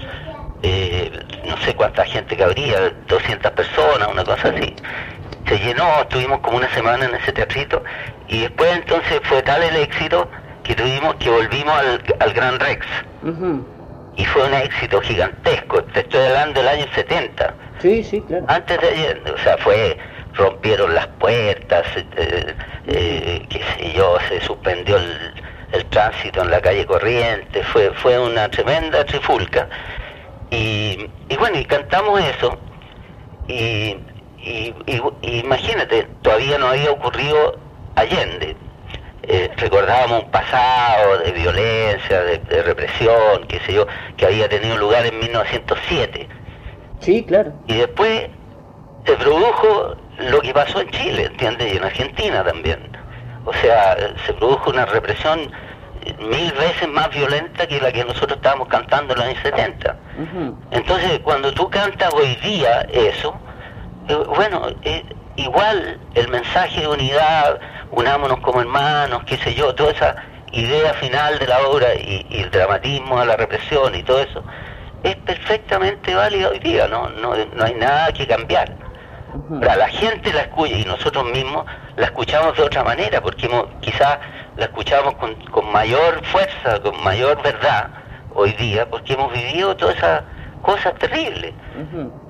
[0.64, 1.12] eh,
[1.46, 4.74] no sé cuánta gente cabría, 200 personas, una cosa así.
[5.48, 7.84] Se llenó, estuvimos como una semana en ese teatrito,
[8.28, 10.28] y después entonces fue tal el éxito
[10.64, 12.86] que tuvimos que volvimos al, al Gran Rex.
[14.16, 17.54] Y fue un éxito gigantesco, te estoy hablando del año 70.
[17.80, 18.44] Sí, sí, claro.
[18.50, 19.98] Antes de ayer, o sea, fue,
[20.34, 21.86] rompieron las puertas,
[22.18, 22.56] eh,
[22.88, 25.34] eh, qué sé yo, se suspendió el,
[25.72, 29.68] el tránsito en la calle Corriente, fue, fue una tremenda trifulca.
[30.52, 32.58] Y, y bueno, y cantamos eso,
[33.48, 33.96] y,
[34.44, 34.74] y-
[35.22, 37.58] imagínate, todavía no había ocurrido
[37.96, 38.56] Allende.
[39.24, 43.86] Eh, recordábamos un pasado de violencia, de, de represión, qué sé yo,
[44.18, 46.28] que había tenido lugar en 1907.
[47.00, 47.54] Sí, claro.
[47.68, 48.28] Y después
[49.06, 51.74] se produjo lo que pasó en Chile, ¿entiendes?
[51.74, 52.80] Y en Argentina también.
[53.50, 53.98] O sea,
[54.28, 55.52] se produjo una represión
[56.20, 59.96] mil veces más violenta que la que nosotros estábamos cantando en los años 70.
[60.70, 63.36] Entonces, cuando tú cantas hoy día eso,
[64.08, 65.04] eh, bueno, eh,
[65.36, 70.16] igual el mensaje de unidad, unámonos como hermanos, qué sé yo, toda esa
[70.52, 74.44] idea final de la obra y, y el dramatismo de la represión y todo eso,
[75.04, 77.10] es perfectamente válida hoy día, ¿no?
[77.10, 78.89] No, no hay nada que cambiar.
[79.62, 81.66] La gente la escucha y nosotros mismos
[81.98, 84.18] la escuchamos de otra manera, porque hemos- quizás
[84.58, 87.90] la escuchamos con, con mayor fuerza, con mayor verdad
[88.34, 90.24] hoy día, porque hemos vivido todas esas
[90.62, 91.54] cosas terribles.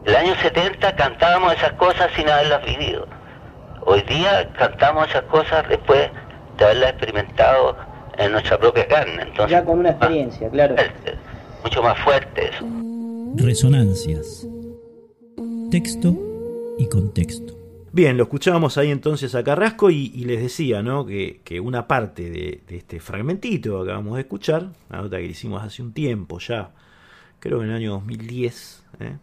[0.06, 3.08] El año 70 cantábamos esas cosas sin haberlas vivido.
[3.86, 6.10] Hoy día cantamos esas cosas después
[6.58, 7.76] de haberlas experimentado
[8.18, 9.22] en nuestra propia carne.
[9.24, 10.76] Entonces, Ya con una experiencia, claro.
[11.64, 12.66] mucho más fuerte eso.
[13.36, 14.46] Resonancias.
[15.72, 16.14] Texto
[16.80, 17.56] y contexto.
[17.92, 21.06] Bien, lo escuchábamos ahí entonces a Carrasco y, les decía ¿no?
[21.06, 25.62] que, que una parte de, este fragmentito que acabamos de escuchar, la nota que hicimos
[25.62, 26.72] hace un tiempo ya,
[27.40, 29.18] creo que en el año 2010, ¿eh?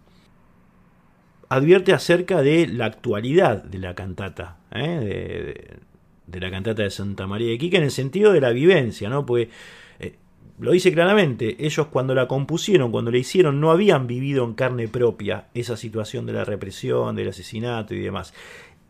[1.48, 5.78] advierte acerca de la actualidad de la cantata, ¿eh?
[6.26, 9.24] de, la cantata de Santa María de Quique en el sentido de la vivencia, ¿no?
[9.24, 9.48] Porque
[10.59, 14.88] lo dice claramente, ellos cuando la compusieron, cuando la hicieron, no habían vivido en carne
[14.88, 18.32] propia esa situación de la represión, del asesinato y demás.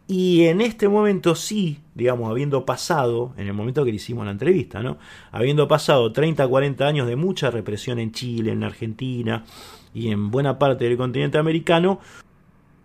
[0.08, 4.30] Y en este momento sí, digamos, habiendo pasado, en el momento que le hicimos la
[4.30, 4.98] entrevista, ¿no?
[5.32, 9.44] Habiendo pasado 30, 40 años de mucha represión en Chile, en Argentina
[9.92, 11.98] y en buena parte del continente americano,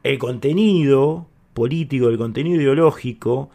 [0.02, 3.52] el contenido político, el contenido ideológico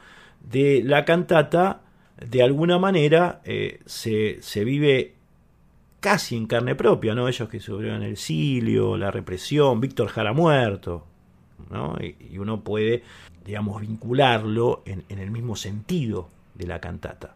[0.49, 1.81] de la cantata,
[2.25, 5.16] de alguna manera, eh, se, se vive
[6.07, 7.27] casi en carne propia, ¿no?
[7.27, 11.05] Ellos que sufrieron el exilio, la represión, Víctor Jara muerto,
[11.69, 11.97] ¿no?
[12.01, 13.03] Y, uno puede,
[13.45, 17.35] digamos, vincularlo en, en el mismo sentido de la cantata.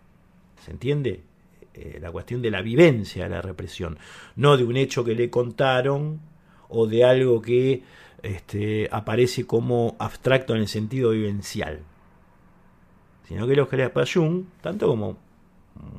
[0.64, 1.24] ¿Se entiende?
[1.74, 3.98] Eh, la cuestión de la vivencia de la represión,
[4.36, 6.20] no de un hecho que le contaron
[6.68, 7.82] o de algo que
[8.22, 11.80] este, aparece como abstracto en el sentido vivencial,
[13.26, 15.18] sino que los Payún, tanto como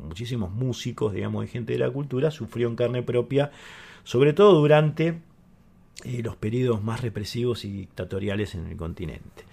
[0.03, 3.51] muchísimos músicos, digamos, y gente de la cultura, sufrió en carne propia,
[4.03, 5.19] sobre todo durante
[6.03, 9.43] eh, los periodos más represivos y dictatoriales en el continente.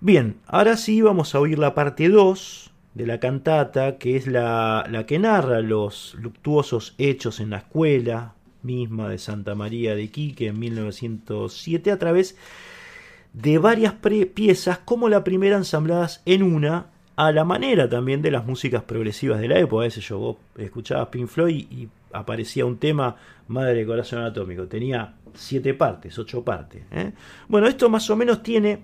[0.00, 4.86] Bien, ahora sí vamos a oír la parte 2 de la cantata, que es la,
[4.90, 10.48] la que narra los luctuosos hechos en la escuela misma de Santa María de Quique
[10.48, 12.36] en 1907 a través
[13.32, 13.94] de varias
[14.34, 16.86] piezas, como la primera ensambladas en una,
[17.16, 19.82] a la manera también de las músicas progresivas de la época.
[19.82, 23.16] A veces yo vos escuchabas Pink Floyd y aparecía un tema
[23.48, 24.66] Madre de Corazón Atómico.
[24.66, 26.82] Tenía siete partes, ocho partes.
[26.90, 27.12] ¿eh?
[27.48, 28.80] Bueno, esto más o menos tiene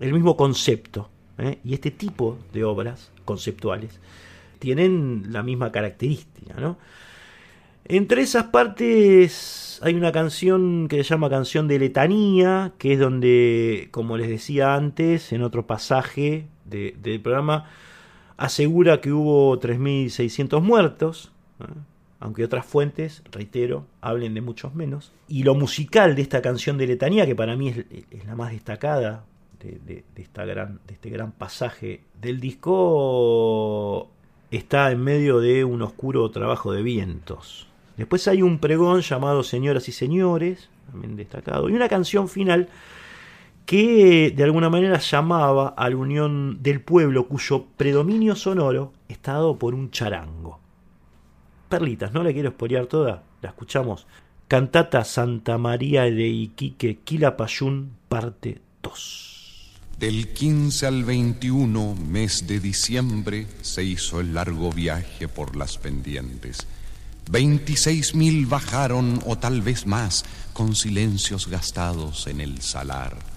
[0.00, 1.08] el mismo concepto.
[1.38, 1.58] ¿eh?
[1.64, 4.00] Y este tipo de obras conceptuales
[4.58, 6.54] tienen la misma característica.
[6.54, 6.78] ¿no?
[7.84, 13.88] Entre esas partes hay una canción que se llama Canción de Letanía, que es donde,
[13.92, 17.70] como les decía antes, en otro pasaje de- del programa,
[18.36, 21.64] asegura que hubo 3.600 muertos, ¿eh?
[22.20, 25.12] aunque otras fuentes, reitero, hablen de muchos menos.
[25.28, 27.84] Y lo musical de esta canción de Letanía, que para mí es,
[28.26, 29.24] la más destacada
[29.60, 34.08] de, de- de esta gran, de este gran pasaje del disco,
[34.50, 37.66] está en medio de un oscuro trabajo de vientos.
[37.96, 42.68] Después hay un pregón llamado Señoras y Señores, también destacado, y una canción final
[43.66, 49.58] que de alguna manera llamaba a la unión del pueblo cuyo predominio sonoro está dado
[49.58, 50.60] por un charango.
[51.68, 54.06] Perlitas, no la quiero espolear toda, la escuchamos.
[54.46, 59.80] Cantata Santa María de Iquique, Quilapayún, parte 2.
[59.98, 66.68] Del 15 al 21, mes de diciembre, se hizo el largo viaje por las pendientes.
[67.32, 73.35] 26 mil bajaron, o tal vez más, con silencios gastados en el salar.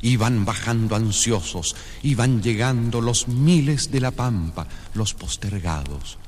[0.00, 6.18] Iban bajando ansiosos, iban llegando los miles de la pampa, los postergados.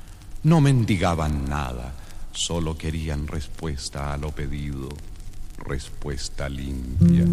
[0.43, 1.93] No mendigaban nada,
[2.33, 4.89] solo querían respuesta a lo pedido,
[5.57, 7.25] respuesta limpia.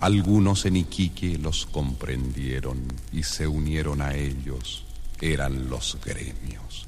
[0.00, 2.78] Algunos en Iquique los comprendieron
[3.12, 4.84] y se unieron a ellos,
[5.20, 6.86] eran los gremios.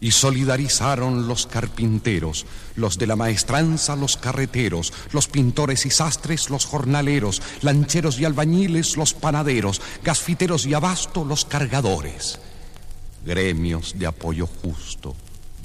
[0.00, 6.64] Y solidarizaron los carpinteros, los de la maestranza, los carreteros, los pintores y sastres, los
[6.64, 12.40] jornaleros, lancheros y albañiles, los panaderos, gasfiteros y abasto, los cargadores.
[13.26, 15.14] Gremios de apoyo justo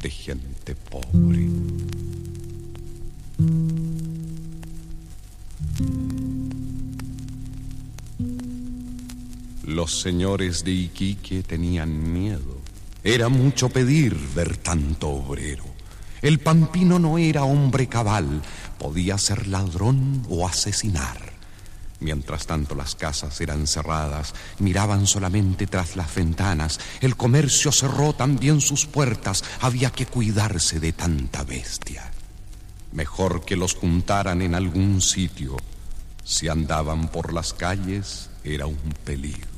[0.02, 1.50] de gente pobre.
[9.64, 12.55] Los señores de Iquique tenían miedo.
[13.06, 15.64] Era mucho pedir ver tanto obrero.
[16.24, 18.42] El pampino no era hombre cabal,
[18.80, 21.34] podía ser ladrón o asesinar.
[22.00, 28.60] Mientras tanto las casas eran cerradas, miraban solamente tras las ventanas, el comercio cerró también
[28.60, 32.12] sus puertas, había que cuidarse de tanta bestia.
[32.92, 35.58] Mejor que los juntaran en algún sitio.
[36.24, 39.55] Si andaban por las calles, era un peligro.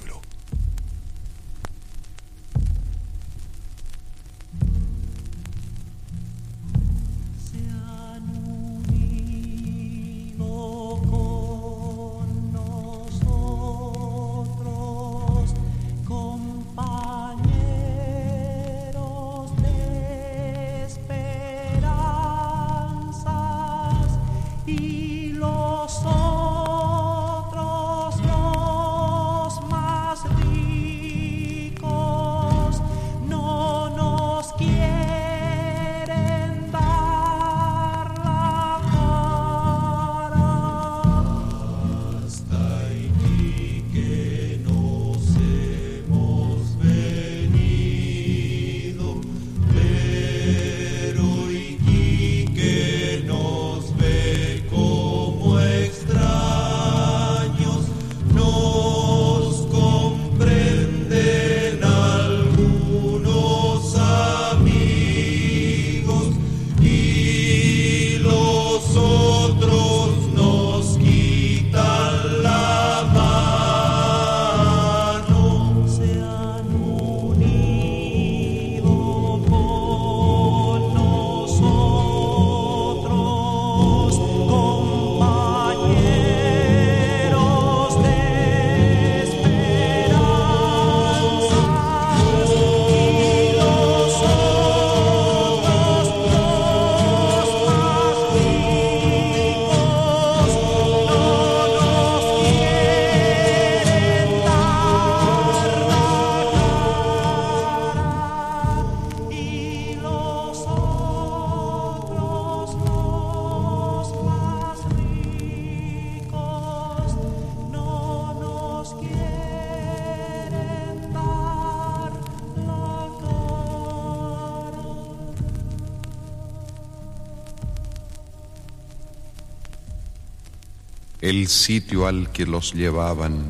[131.47, 133.45] El sitio al que los llevaban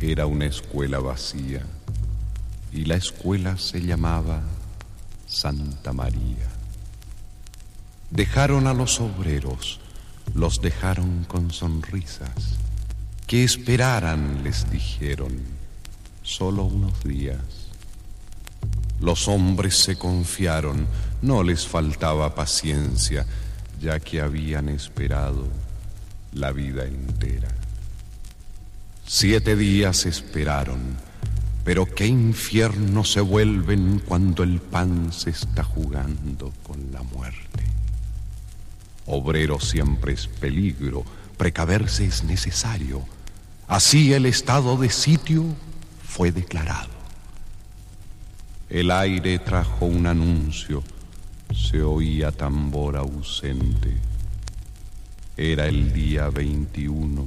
[0.00, 1.62] era una escuela vacía
[2.70, 4.42] y la escuela se llamaba
[5.26, 6.46] Santa María.
[8.10, 9.80] Dejaron a los obreros,
[10.34, 12.58] los dejaron con sonrisas.
[13.26, 15.32] Que esperaran, les dijeron,
[16.22, 17.70] solo unos días.
[19.00, 20.86] Los hombres se confiaron,
[21.22, 23.24] no les faltaba paciencia,
[23.80, 25.61] ya que habían esperado
[26.32, 27.48] la vida entera.
[29.06, 30.96] Siete días esperaron,
[31.64, 37.64] pero qué infierno se vuelven cuando el pan se está jugando con la muerte.
[39.06, 41.04] Obrero siempre es peligro,
[41.36, 43.04] precaverse es necesario.
[43.68, 45.44] Así el estado de sitio
[46.06, 46.90] fue declarado.
[48.70, 50.82] El aire trajo un anuncio,
[51.54, 54.11] se oía tambor ausente.
[55.44, 57.26] Era el día 21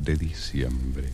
[0.00, 1.10] de diciembre.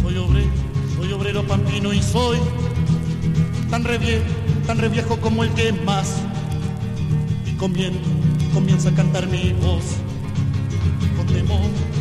[0.00, 0.50] Soy obrero,
[0.96, 2.38] soy obrero pampino y soy
[3.70, 4.24] tan reviejo,
[4.66, 6.16] tan reviejo como el que más.
[7.46, 7.98] Y comien-
[8.54, 9.84] comienza a cantar mi voz
[11.16, 11.60] con temor,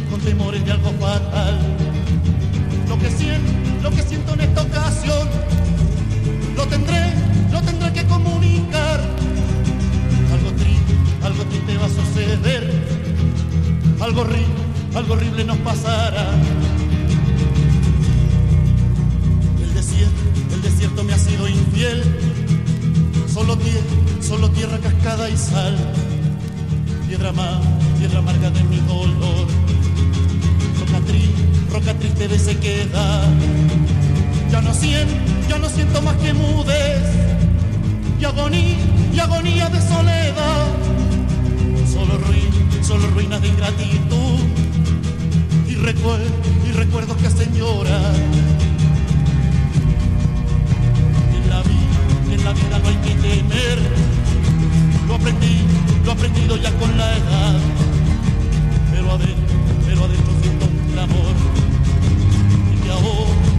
[0.09, 1.59] con temores de algo fatal.
[2.87, 3.51] Lo que siento,
[3.81, 5.27] lo que siento en esta ocasión,
[6.55, 7.13] lo tendré,
[7.51, 8.99] lo tendré que comunicar.
[10.33, 12.71] Algo triste, algo triste va a suceder,
[13.99, 14.47] algo horrible,
[14.95, 16.29] algo horrible nos pasará.
[19.61, 20.21] El desierto,
[20.53, 22.03] el desierto me ha sido infiel.
[23.31, 23.85] Solo tierra,
[24.21, 25.77] solo tierra, cascada y sal.
[27.07, 27.59] Piedra más,
[27.99, 29.47] piedra amarga de mi dolor.
[31.05, 31.36] Triste,
[31.71, 33.27] roca triste de sequedad.
[34.51, 35.13] Ya no siento,
[35.49, 37.01] ya no siento más que mudez.
[38.19, 38.77] Y agonía,
[39.13, 40.67] y agonía de soledad.
[41.91, 44.39] Solo ruinas, solo ruinas de ingratitud.
[45.67, 46.27] Y recuerdos,
[46.67, 48.15] y recuerdos que hacen llorar.
[51.35, 53.79] En la vida, en la vida no hay que temer.
[55.07, 55.61] Lo aprendí,
[56.05, 57.59] lo aprendido ya con la edad.
[58.91, 59.55] Pero adentro,
[59.85, 61.56] pero adentro siento un clamor.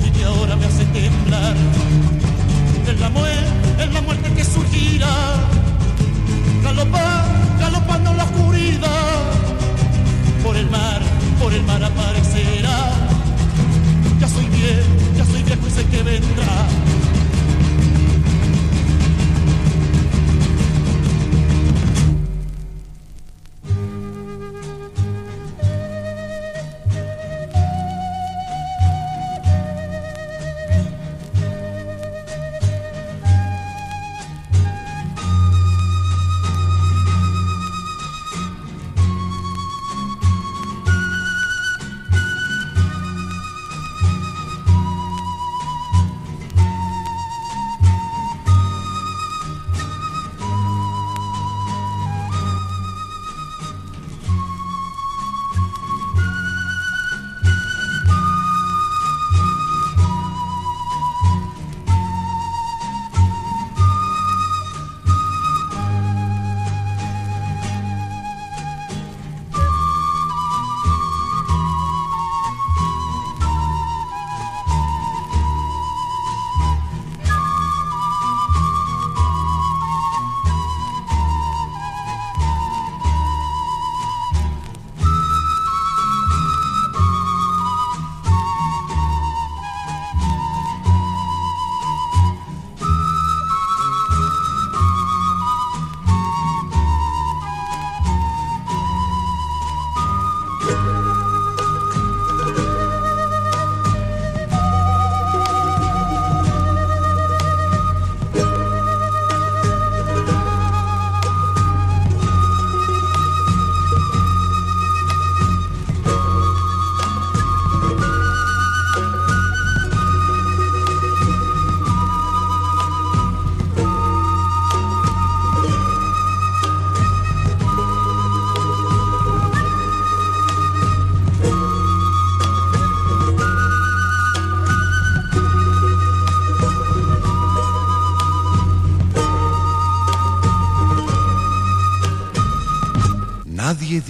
[0.07, 1.55] Y que ahora, me hace temblar.
[2.87, 5.15] Es la muerte, es la muerte que surgirá.
[6.63, 7.25] Galopar,
[7.61, 9.21] galopando la oscuridad.
[10.43, 11.01] Por el mar,
[11.41, 12.91] por el mar aparecerá.
[14.19, 16.67] Ya soy viejo, ya soy viejo y sé que vendrá.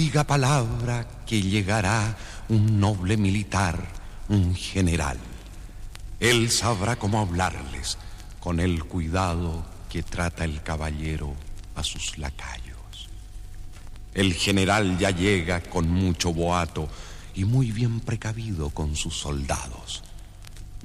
[0.08, 2.16] Diga palabra que llegará
[2.48, 3.76] un noble militar,
[4.30, 5.18] un general.
[6.18, 7.98] Él sabrá cómo hablarles
[8.40, 11.34] con el cuidado que trata el caballero
[11.74, 13.10] a sus lacayos.
[14.14, 16.88] El general ya llega con mucho boato
[17.34, 20.02] y muy bien precavido con sus soldados.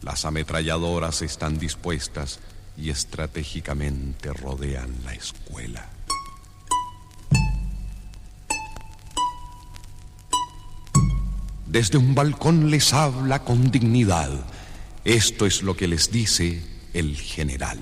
[0.01, 2.41] Las ametralladoras están dispuestas
[2.75, 5.87] y estratégicamente rodean la escuela.
[11.73, 14.29] Desde un balcón les habla con dignidad.
[15.05, 16.61] Esto es lo que les dice
[16.93, 17.79] el general.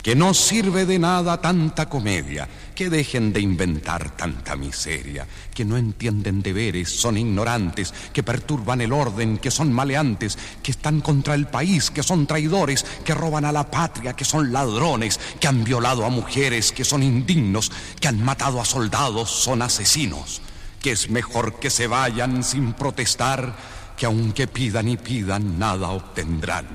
[0.00, 5.78] que no sirve de nada tanta comedia, que dejen de inventar tanta miseria, que no
[5.78, 11.46] entienden deberes, son ignorantes, que perturban el orden, que son maleantes, que están contra el
[11.46, 16.04] país, que son traidores, que roban a la patria, que son ladrones, que han violado
[16.04, 20.42] a mujeres, que son indignos, que han matado a soldados, son asesinos,
[20.84, 23.56] que es mejor que se vayan sin protestar,
[23.96, 26.66] que aunque pidan y pidan, nada obtendrán.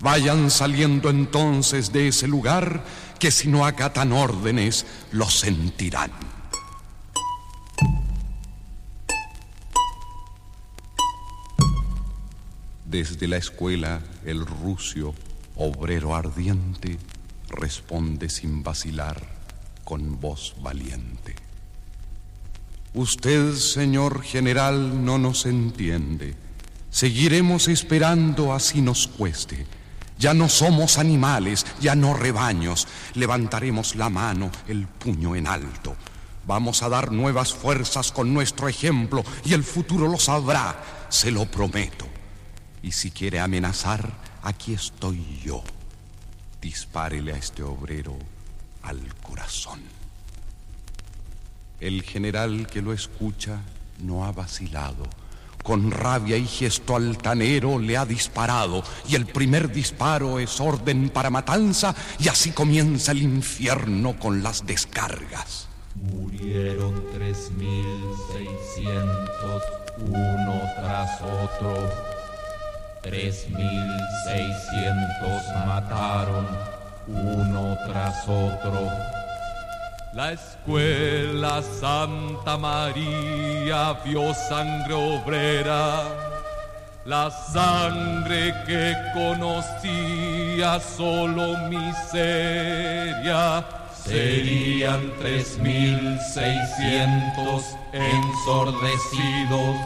[0.00, 2.84] Vayan saliendo entonces de ese lugar
[3.18, 6.10] que si no acatan órdenes lo sentirán.
[12.84, 15.14] Desde la escuela el rucio,
[15.56, 16.98] obrero ardiente,
[17.48, 19.26] responde sin vacilar
[19.84, 21.41] con voz valiente.
[22.94, 26.36] Usted, señor general, no nos entiende.
[26.90, 29.66] Seguiremos esperando así nos cueste.
[30.18, 32.86] Ya no somos animales, ya no rebaños.
[33.14, 35.96] Levantaremos la mano, el puño en alto.
[36.46, 41.46] Vamos a dar nuevas fuerzas con nuestro ejemplo y el futuro lo sabrá, se lo
[41.46, 42.06] prometo.
[42.82, 44.12] Y si quiere amenazar,
[44.42, 45.62] aquí estoy yo.
[46.60, 48.18] Dispárele a este obrero
[48.82, 50.01] al corazón.
[51.82, 53.58] El general que lo escucha
[53.98, 55.02] no ha vacilado
[55.64, 61.28] con rabia y gesto altanero le ha disparado y el primer disparo es orden para
[61.28, 65.66] matanza y así comienza el infierno con las descargas.
[65.96, 68.00] Murieron tres mil
[68.32, 69.62] seiscientos
[69.98, 71.90] uno tras otro.
[73.02, 73.90] Tres mil
[74.24, 76.46] seiscientos mataron
[77.08, 79.21] uno tras otro.
[80.14, 86.02] La escuela Santa María vio sangre obrera,
[87.06, 93.64] la sangre que conocía solo miseria.
[94.04, 99.76] Serían tres mil seiscientos ensordecidos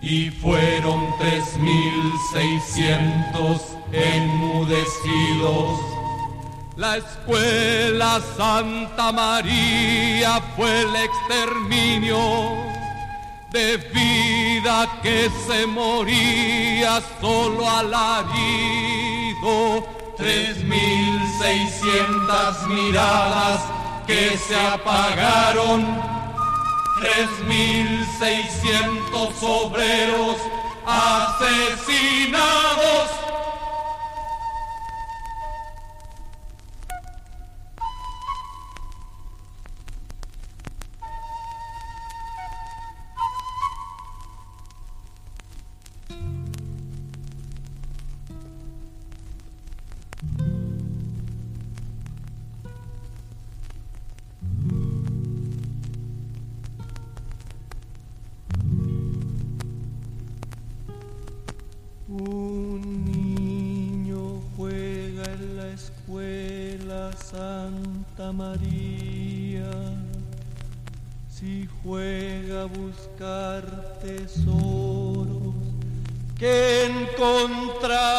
[0.00, 5.95] y fueron tres mil seiscientos enmudecidos.
[6.76, 12.18] La escuela Santa María fue el exterminio
[13.50, 18.36] de vida que se moría solo alarido.
[20.18, 23.62] Tres mil seiscientas miradas
[24.06, 25.98] que se apagaron.
[27.00, 30.36] Tres mil seiscientos obreros
[30.84, 32.06] asesinados.
[68.18, 69.70] María.
[71.28, 75.54] Si juega a buscar tesoros,
[76.38, 78.16] ¿qué encontraría?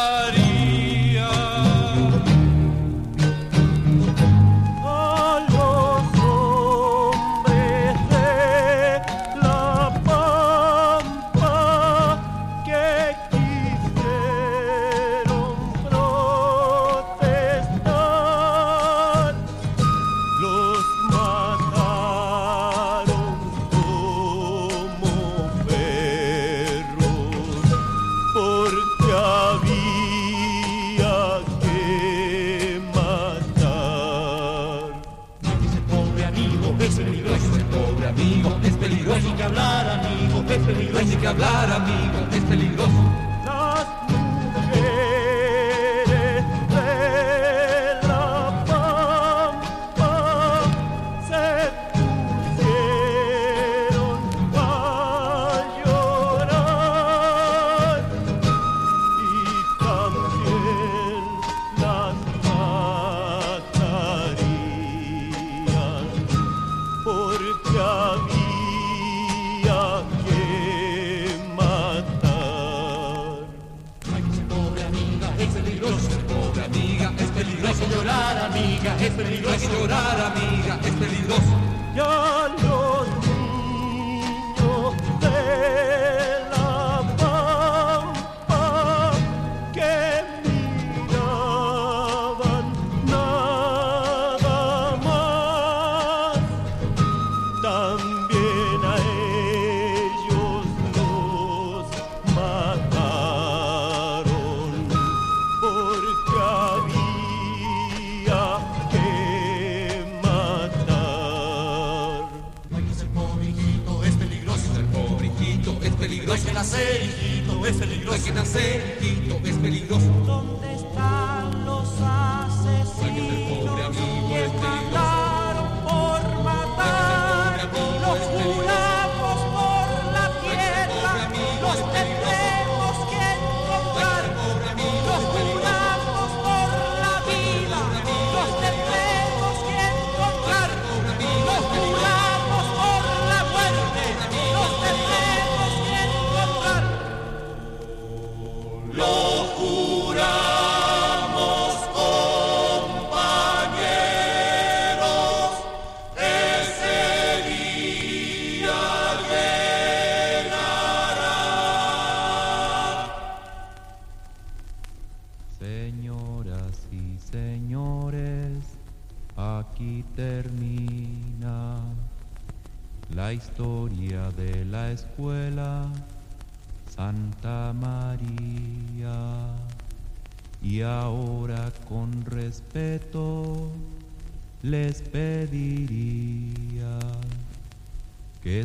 [41.38, 42.07] Hablar, amigo, es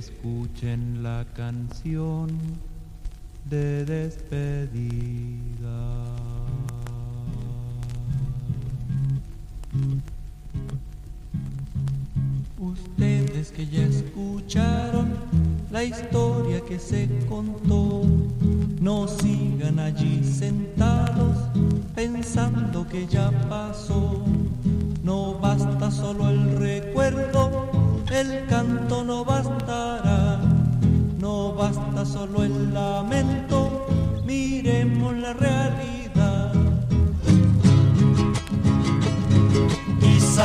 [0.04, 2.28] escuchen la canción
[3.50, 5.30] de despedida.
[12.60, 15.14] Ustedes que ya escucharon
[15.72, 18.04] la historia que se contó,
[18.82, 21.38] no sigan allí sentados
[21.96, 24.26] pensando que ya pasó.
[25.02, 27.70] No basta solo el recuerdo,
[28.12, 28.73] el canto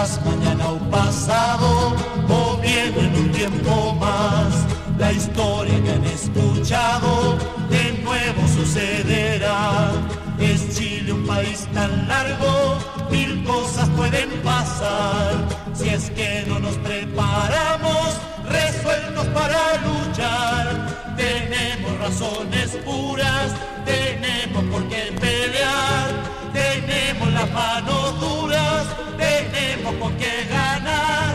[0.08, 1.94] Quizás mañana o pasado,
[2.28, 4.64] o bien en un tiempo más,
[4.96, 7.36] la historia que han escuchado
[7.68, 9.92] de nuevo sucederá.
[10.38, 12.78] Es Chile un país tan largo,
[13.10, 15.34] mil cosas pueden pasar.
[15.74, 18.16] Si es que no nos preparamos,
[18.48, 23.52] resueltos para luchar, tenemos razones puras,
[23.84, 26.07] tenemos por qué pelear,
[26.52, 31.34] tenemos las manos duras, tenemos por qué ganar.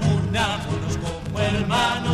[0.00, 2.13] Unámonos como hermanos,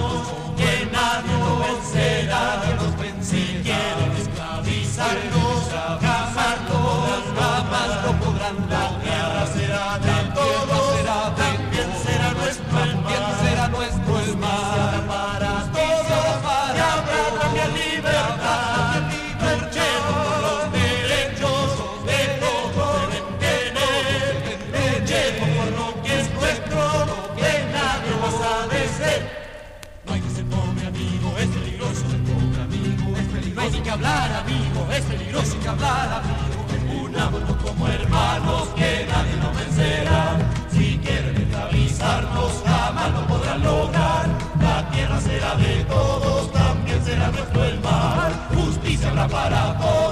[49.31, 50.10] para todos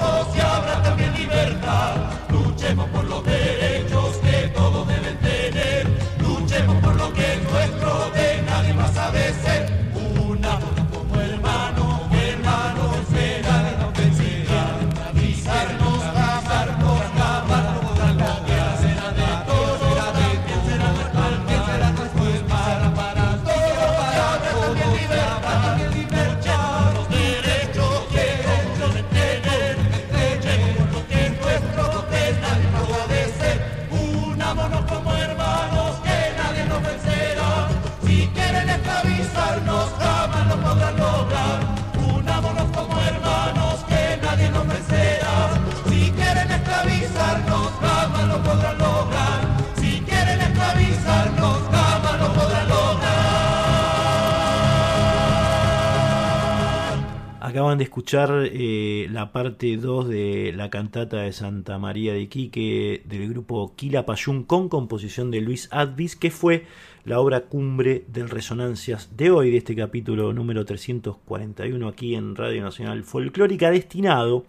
[57.49, 63.01] Acaban de escuchar eh, la parte 2 de la cantata de Santa María de Iquique
[63.05, 66.67] del grupo Quilapayún con composición de Luis Advis, que fue
[67.05, 72.61] la obra cumbre del Resonancias de hoy, de este capítulo número 341 aquí en Radio
[72.61, 74.45] Nacional Folclórica, destinado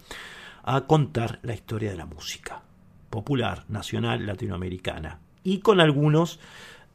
[0.61, 2.61] a contar la historia de la música
[3.09, 6.39] popular, nacional, latinoamericana, y con algunos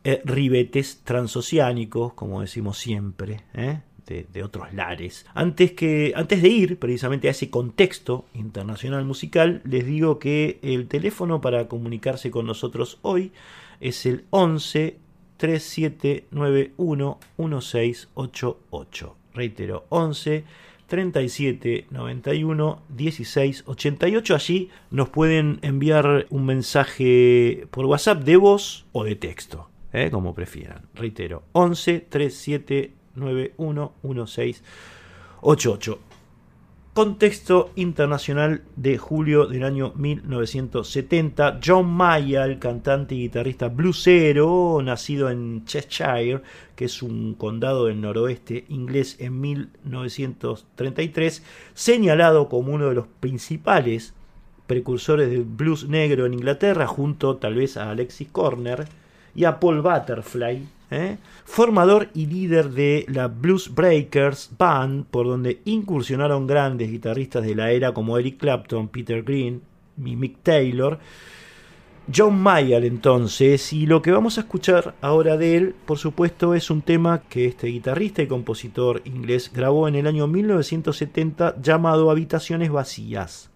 [0.04, 3.80] eh, ribetes transoceánicos, como decimos siempre, ¿eh?
[4.06, 5.26] De, de, otros lares.
[5.34, 10.88] Antes, que, antes de ir precisamente a ese contexto internacional musical, les digo que el
[10.88, 13.32] teléfono para comunicarse con nosotros hoy
[13.80, 14.98] es el 11
[15.36, 19.16] 3791 1688.
[19.34, 20.44] Reitero, 11
[20.86, 24.34] 37 91 16 88.
[24.34, 30.10] Allí nos pueden enviar un mensaje por WhatsApp de voz o de texto, ¿eh?
[30.10, 30.86] como prefieran.
[30.94, 34.62] Reitero, 11 37 91 16
[35.40, 35.98] 88.
[36.96, 41.60] Contexto internacional de julio del año 1970.
[41.62, 46.40] John Mayall, cantante y guitarrista bluesero, nacido en Cheshire,
[46.74, 51.42] que es un condado del noroeste inglés en 1933,
[51.74, 54.14] señalado como uno de los principales
[54.66, 58.88] precursores del blues negro en Inglaterra, junto tal vez a Alexis Corner
[59.34, 61.18] y a Paul Butterfly, ¿eh?
[61.44, 67.70] formador y líder de la Blues Breakers Band, por donde incursionaron grandes guitarristas de la
[67.70, 69.62] era como Eric Clapton, Peter Green
[69.96, 70.98] Mick Taylor.
[72.14, 76.70] John Mayall entonces, y lo que vamos a escuchar ahora de él, por supuesto, es
[76.70, 82.70] un tema que este guitarrista y compositor inglés grabó en el año 1970 llamado Habitaciones
[82.70, 83.50] Vacías.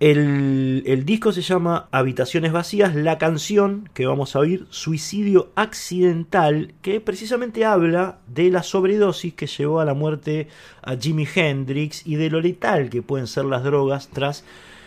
[0.00, 7.00] El, disco se llama Habitaciones Vacías, la canción que vamos a oír, Suicidio Accidental, que
[7.00, 10.46] precisamente habla de la sobredosis que llevó a la muerte
[10.82, 14.44] a Jimi Hendrix y de lo letal que pueden ser las drogas tras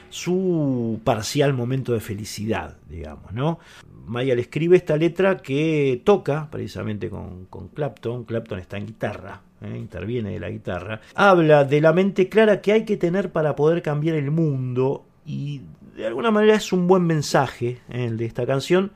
[0.10, 3.60] su parcial momento de felicidad, digamos, ¿no?
[4.06, 9.78] Maya le escribe esta letra que toca precisamente con Clapton, Clapton está en guitarra, ¿eh?
[9.78, 13.82] interviene de la guitarra, habla de la mente clara que hay que tener para poder
[13.82, 15.62] cambiar el mundo y
[15.96, 18.10] de alguna manera es un buen mensaje ¿eh?
[18.12, 18.92] de esta canción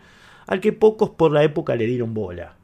[0.47, 2.55] al que pocos por la época le dieron bola.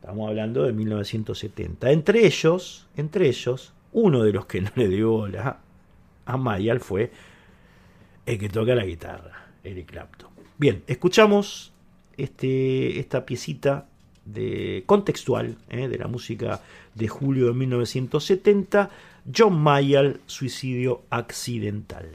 [0.00, 1.90] Estamos hablando de 1970.
[1.90, 5.58] Entre ellos, entre ellos, uno de los que no le dio bola
[6.24, 7.10] a Mayall fue
[8.24, 10.30] el que toca la guitarra, Eric Clapton.
[10.58, 11.72] Bien, escuchamos
[12.16, 13.86] este, esta piecita
[14.26, 15.88] de contextual ¿eh?
[15.88, 16.60] de la música
[16.94, 18.90] de julio de 1970,
[19.34, 22.06] John Mayall, Suicidio Accidental.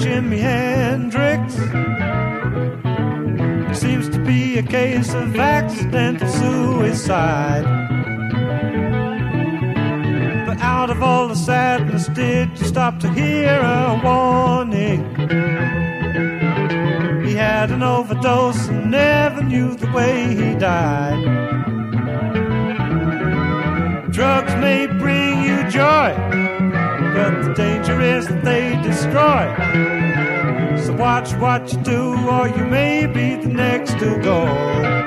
[0.00, 1.79] Jimi Hendrix.
[4.60, 7.64] A case of accidental suicide.
[10.46, 15.00] But out of all the sadness, did you stop to hear a warning?
[17.24, 21.24] He had an overdose and never knew the way he died.
[24.12, 26.12] Drugs may bring you joy,
[27.14, 30.09] but the danger is that they destroy.
[31.00, 34.99] Watch what you do, or you may be the next to go.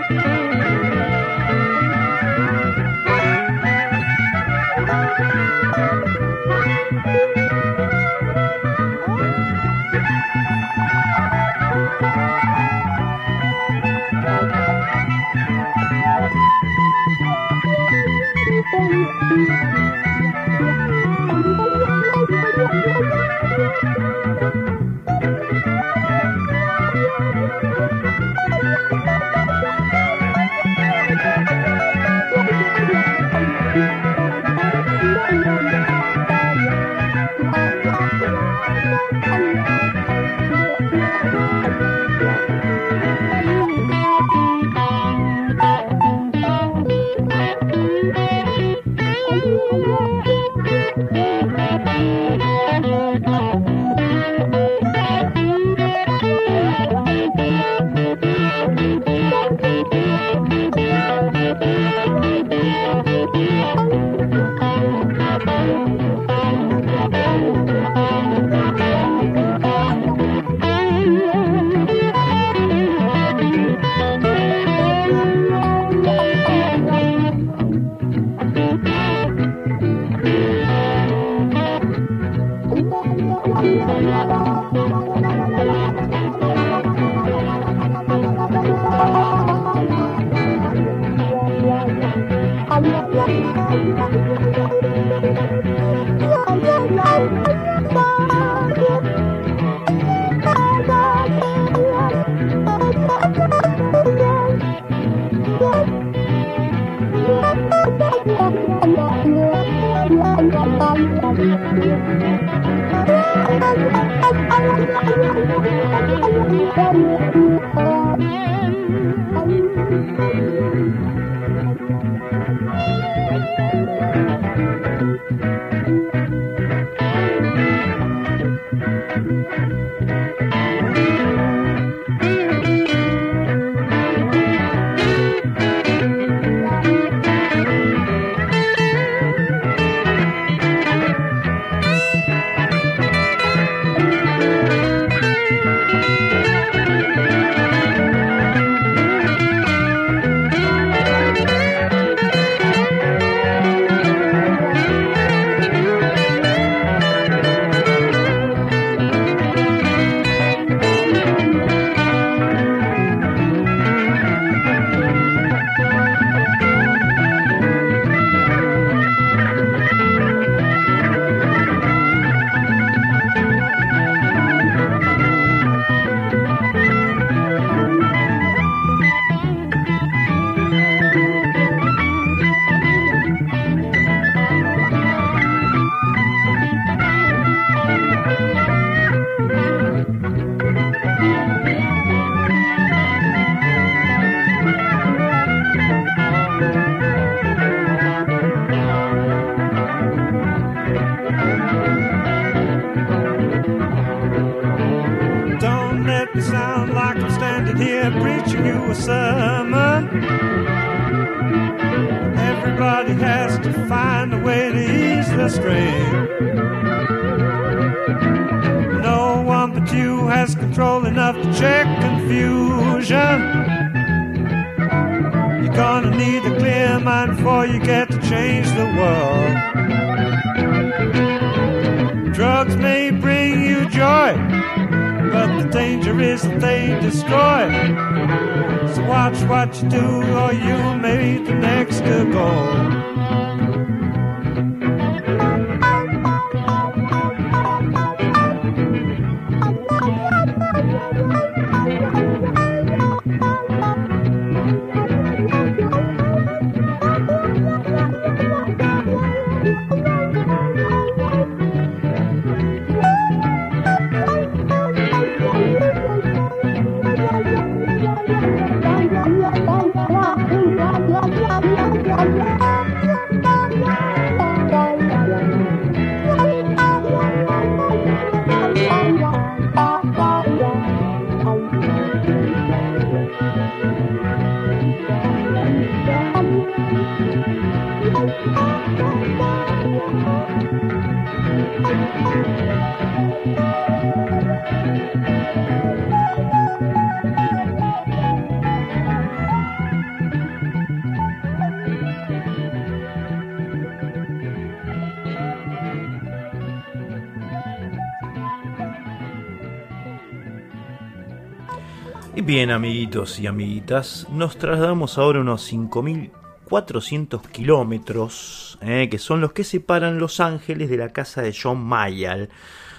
[313.23, 320.41] Y amiguitas, nos trasladamos ahora unos 5.400 kilómetros, eh, que son los que separan Los
[320.41, 322.49] Ángeles de la casa de John Mayall,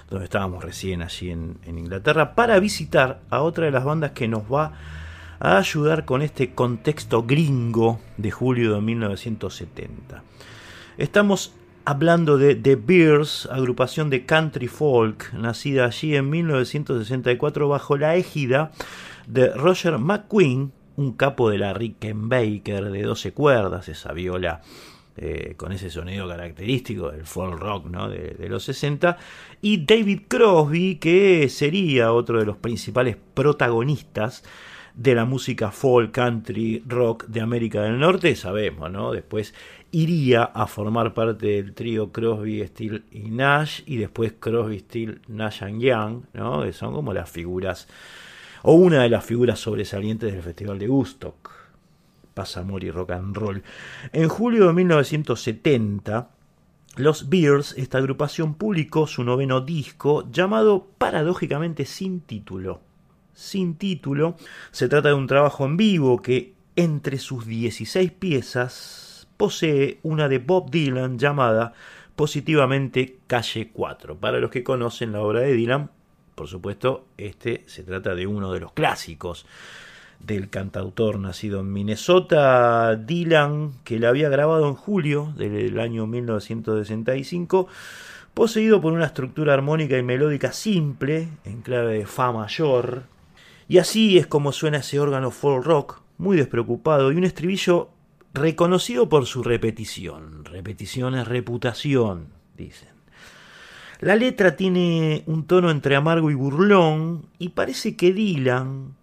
[0.09, 4.27] donde estábamos recién allí en, en Inglaterra, para visitar a otra de las bandas que
[4.27, 4.73] nos va
[5.39, 10.23] a ayudar con este contexto gringo de julio de 1970.
[10.97, 11.53] Estamos
[11.85, 18.71] hablando de The Bears, agrupación de country folk, nacida allí en 1964 bajo la égida
[19.27, 24.61] de Roger McQueen, un capo de la Rickenbacker de 12 cuerdas, esa viola
[25.17, 28.09] eh, con ese sonido característico del folk rock ¿no?
[28.09, 29.17] de, los 60,
[29.61, 34.43] y David Crosby, que sería otro de los principales protagonistas
[34.93, 39.11] de la música folk, country, rock de América del Norte, sabemos, ¿no?
[39.11, 39.53] Después
[39.91, 45.63] iría a formar parte del trío Crosby, Steel y Nash, y después Crosby, Steel, Nash
[45.63, 46.63] and Young, ¿no?
[46.63, 47.87] Que son como las figuras,
[48.67, 51.51] o una de las figuras sobresalientes del Festival de Woodstock.
[52.33, 53.63] Pasa y rock and roll.
[54.11, 56.29] En julio de 1970,
[56.97, 62.81] los Bears, esta agrupación, publicó su noveno disco llamado paradójicamente Sin Título
[63.35, 64.37] sin título.
[64.71, 70.39] Se trata de un trabajo en vivo que entre sus 16 piezas posee una de
[70.39, 71.73] Bob Dylan llamada
[72.15, 74.17] positivamente Calle 4.
[74.17, 75.91] Para los que conocen la obra de Dylan,
[76.35, 79.45] por supuesto, este se trata de uno de los clásicos
[80.19, 87.67] del cantautor nacido en Minnesota, Dylan, que la había grabado en julio del año 1965
[88.33, 93.03] poseído por una estructura armónica y melódica simple, en clave de Fa mayor,
[93.67, 97.89] y así es como suena ese órgano folk rock, muy despreocupado, y un estribillo
[98.33, 100.43] reconocido por su repetición.
[100.43, 102.94] Repetición es reputación, dicen.
[104.01, 108.95] La letra tiene un tono entre amargo y burlón, y parece que Dylan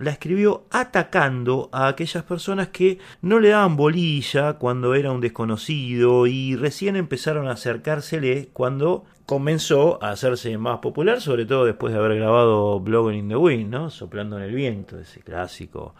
[0.00, 6.26] la escribió atacando a aquellas personas que no le daban bolilla cuando era un desconocido
[6.26, 11.98] y recién empezaron a acercársele cuando comenzó a hacerse más popular, sobre todo después de
[11.98, 13.90] haber grabado Blowing in the Wind, ¿no?
[13.90, 15.94] Soplando en el viento, ese clásico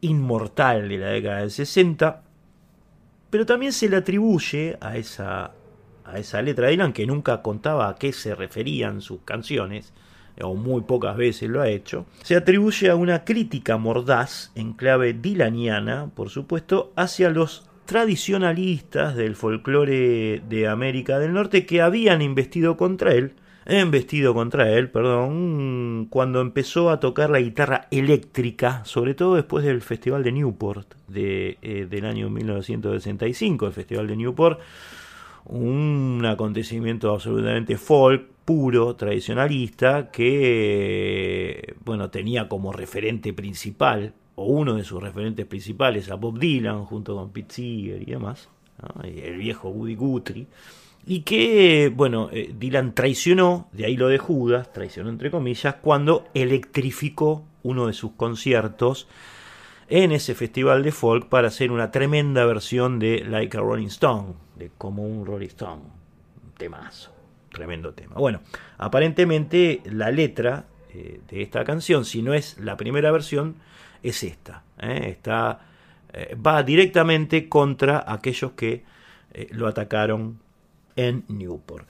[0.00, 2.22] inmortal de la década del 60.
[3.30, 5.52] Pero también se le atribuye a esa,
[6.12, 9.92] a esa letra de Dylan, que nunca contaba a qué se referían sus canciones,
[10.42, 15.12] o muy pocas veces lo ha hecho, se atribuye a una crítica mordaz en clave
[15.12, 22.76] dilaniana, por supuesto, hacia los tradicionalistas del folclore de América del Norte que habían investido
[22.76, 23.34] contra él,
[23.66, 29.80] embestido contra él, perdón, cuando empezó a tocar la guitarra eléctrica, sobre todo después del
[29.82, 34.60] Festival de Newport de, eh, del año 1965, el Festival de Newport,
[35.46, 44.84] un acontecimiento absolutamente folk, puro, tradicionalista, que bueno, tenía como referente principal, o uno de
[44.84, 48.48] sus referentes principales, a Bob Dylan, junto con Pete Seeger y demás,
[49.04, 50.46] el viejo Woody Guthrie,
[51.06, 56.26] y que, bueno, eh, Dylan traicionó, de ahí lo de Judas, traicionó entre comillas, cuando
[56.34, 59.06] electrificó uno de sus conciertos
[59.90, 64.34] en ese festival de folk para hacer una tremenda versión de Like a Rolling Stone,
[64.54, 65.82] de como un Rolling Stone,
[66.44, 67.12] un temazo,
[67.52, 68.14] tremendo tema.
[68.14, 68.40] Bueno,
[68.78, 73.56] aparentemente la letra eh, de esta canción, si no es la primera versión,
[74.00, 74.62] es esta.
[74.80, 75.08] ¿eh?
[75.08, 75.60] Está,
[76.12, 78.84] eh, va directamente contra aquellos que
[79.50, 80.40] lo atacaron
[80.96, 81.86] en Newport.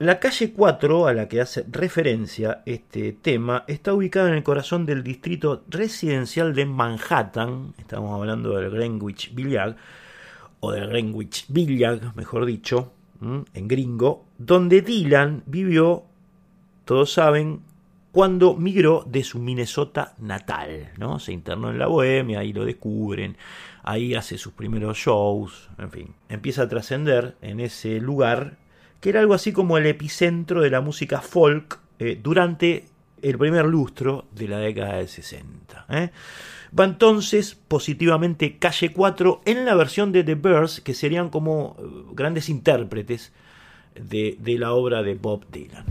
[0.00, 4.86] La calle 4 a la que hace referencia este tema está ubicada en el corazón
[4.86, 9.76] del distrito residencial de Manhattan, estamos hablando del Greenwich Village,
[10.60, 16.04] o del Greenwich Village, mejor dicho, en gringo, donde Dylan vivió,
[16.86, 17.60] todos saben,
[18.10, 21.18] cuando migró de su Minnesota natal, ¿no?
[21.18, 23.36] Se internó en la Bohemia, ahí lo descubren,
[23.82, 28.56] ahí hace sus primeros shows, en fin, empieza a trascender en ese lugar
[29.00, 32.84] que era algo así como el epicentro de la música folk eh, durante
[33.22, 35.86] el primer lustro de la década del 60.
[35.90, 36.10] ¿eh?
[36.78, 41.82] Va entonces positivamente Calle 4 en la versión de The Birds, que serían como eh,
[42.12, 43.32] grandes intérpretes
[43.94, 45.84] de, de la obra de Bob Dylan.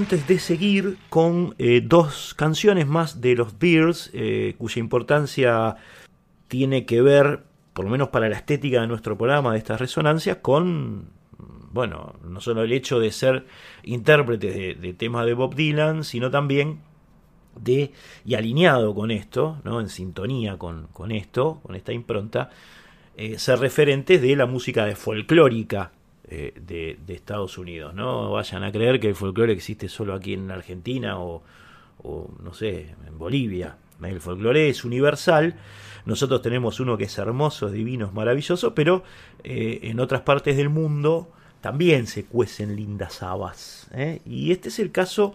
[0.00, 5.76] Antes de seguir con eh, dos canciones más de los Bears, eh, cuya importancia
[6.48, 7.42] tiene que ver,
[7.74, 11.10] por lo menos para la estética de nuestro programa, de estas resonancias, con,
[11.70, 13.44] bueno, no solo el hecho de ser
[13.82, 16.80] intérpretes de, temas de Bob Dylan, sino también
[17.60, 17.92] de,
[18.24, 19.82] y alineado con esto, ¿no?
[19.82, 22.48] en sintonía con, con esto, con esta impronta,
[23.18, 25.92] eh, ser referentes de la música folclórica
[26.32, 27.92] eh, de, de, Estados Unidos.
[27.92, 31.42] No vayan a creer que el folclore existe solo aquí en Argentina o,
[32.40, 33.76] no sé, en Bolivia.
[34.00, 35.56] El folclore es universal.
[36.04, 39.02] Nosotros tenemos uno que es hermoso, divino, es maravilloso, pero
[39.42, 43.90] eh, en otras partes del mundo también se cuecen lindas habas.
[43.92, 44.20] ¿eh?
[44.24, 45.34] Y este es el caso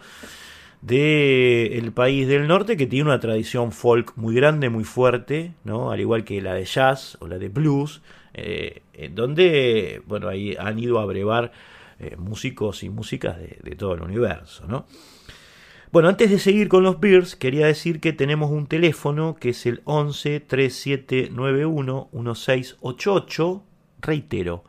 [0.82, 5.92] del país del norte que tiene una tradición folk muy grande, muy fuerte, ¿no?
[5.92, 8.02] al igual que la de jazz o la de blues,
[8.98, 11.52] en donde bueno, ahí han ido a brevar
[12.00, 14.66] eh, músicos y músicas de, de, todo el universo.
[14.68, 14.86] ¿no?
[15.92, 19.66] Bueno, antes de seguir con los Beers, quería decir que tenemos un teléfono que es
[19.66, 23.64] el 11 3791 1688,
[24.02, 24.64] reitero,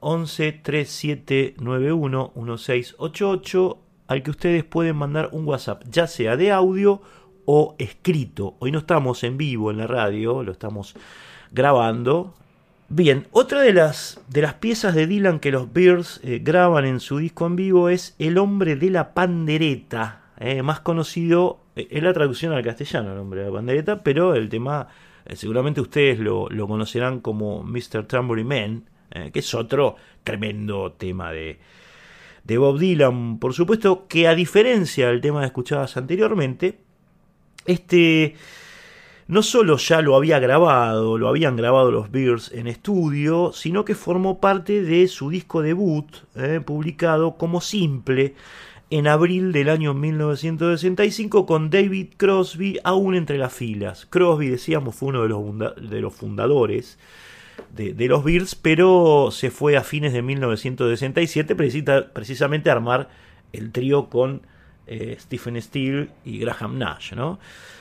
[0.00, 3.78] 11 3791 1688
[4.08, 7.02] al que ustedes pueden mandar un WhatsApp, ya sea de audio
[7.44, 8.56] o escrito.
[8.58, 10.94] Hoy no estamos en vivo en la radio, lo estamos
[11.50, 12.34] grabando.
[12.90, 17.00] Bien, otra de las, de las piezas de Dylan que los Bears eh, graban en
[17.00, 22.02] su disco en vivo es El hombre de la pandereta, eh, más conocido, eh, es
[22.02, 24.88] la traducción al castellano, El hombre de la pandereta, pero el tema
[25.28, 28.06] eh, seguramente ustedes lo, lo, conocerán como Mr.
[28.06, 31.58] Tambourine Man, eh, que es otro tremendo tema de,
[32.44, 36.78] de Bob Dylan, por supuesto que a diferencia del tema que escuchabas anteriormente,
[37.66, 38.36] este
[39.28, 43.94] no solo ya lo había grabado, lo habían grabado los Bears en estudio, sino que
[43.94, 48.34] formó parte de su disco debut, eh, publicado como simple
[48.90, 54.06] en abril del año 1965 con David Crosby aún entre las filas.
[54.06, 56.98] Crosby, decíamos, fue uno de los, fundadores
[57.76, 63.10] de, de, los Bears, pero se fue a fines de 1967 precisa, precisamente a armar
[63.52, 64.40] el trío con
[64.86, 67.12] eh, Stephen Steele y Graham Nash.
[67.12, 67.38] ¿no?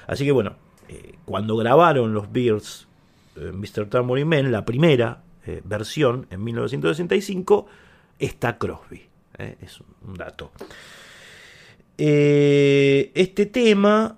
[0.07, 0.57] Así que bueno,
[0.88, 2.88] eh, cuando grabaron los Bears
[3.35, 3.88] eh, Mr.
[3.89, 7.68] Tambourine Man, la primera eh, versión en 1965,
[8.19, 9.07] está Crosby.
[9.38, 10.51] es un dato.
[11.97, 14.18] este tema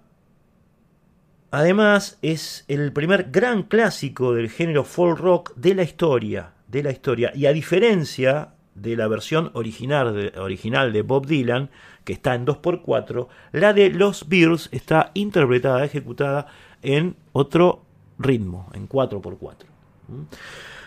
[1.52, 6.92] Además, es el primer gran clásico del género folk rock de la historia, de la
[6.92, 7.32] historia.
[7.34, 11.72] Y a diferencia de la versión original de Bob Dylan,
[12.10, 16.48] que está en 2x4, la de Los Beatles está interpretada, ejecutada
[16.82, 17.84] en otro
[18.18, 19.68] ritmo, en 4x4.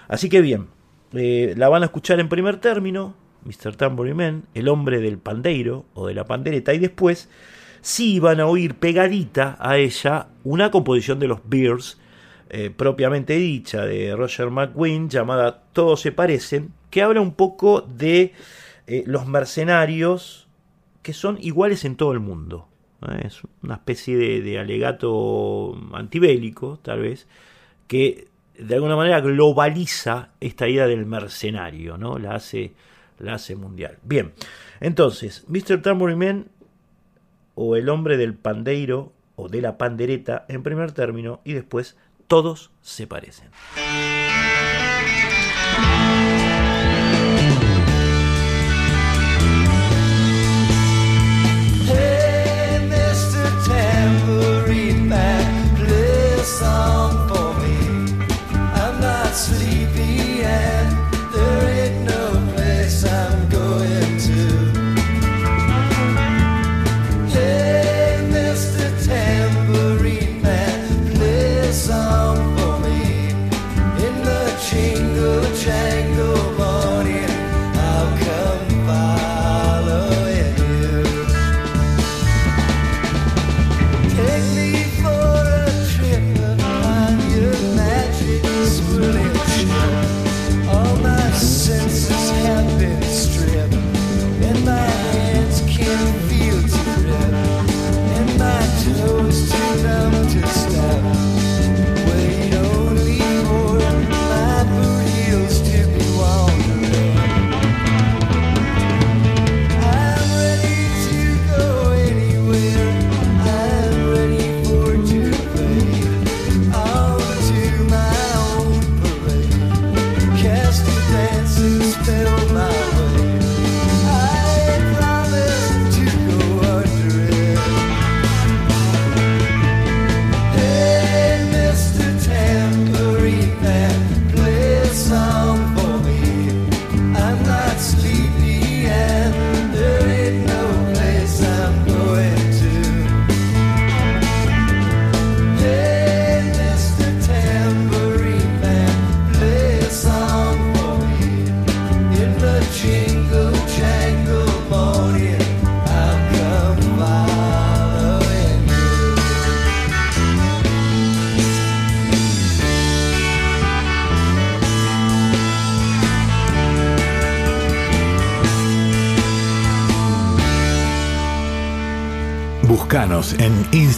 [0.09, 0.67] Así que bien,
[1.13, 3.77] eh, la van a escuchar en primer término, Mr.
[3.77, 7.29] Tambourine Man, el hombre del pandeiro o de la pandereta, y después
[7.83, 12.01] sí van a oír pegadita a ella una composición de los Bears,
[12.51, 18.33] eh, propiamente dicha, de Roger McGuinn, llamada Todos se parecen, que habla un poco de
[18.89, 20.42] eh, los mercenarios
[21.03, 22.69] que son iguales en todo el mundo.
[23.09, 23.23] ¿eh?
[23.27, 27.27] Es una especie de, alegato antibélico, tal vez,
[27.87, 32.19] que de alguna manera globaliza esta idea del mercenario, ¿no?
[32.19, 32.75] La hace,
[33.19, 33.99] la hace mundial.
[34.03, 34.33] Bien,
[34.81, 35.83] entonces, Mr.
[35.83, 36.45] Tambourine
[37.55, 41.97] o el hombre del pandeiro o de la pandereta en primer término y después
[42.29, 43.51] todos se parecen.
[56.63, 56.92] sun.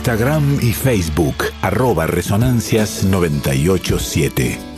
[0.04, 4.73] Instagram y Facebook, arroba resonancias987.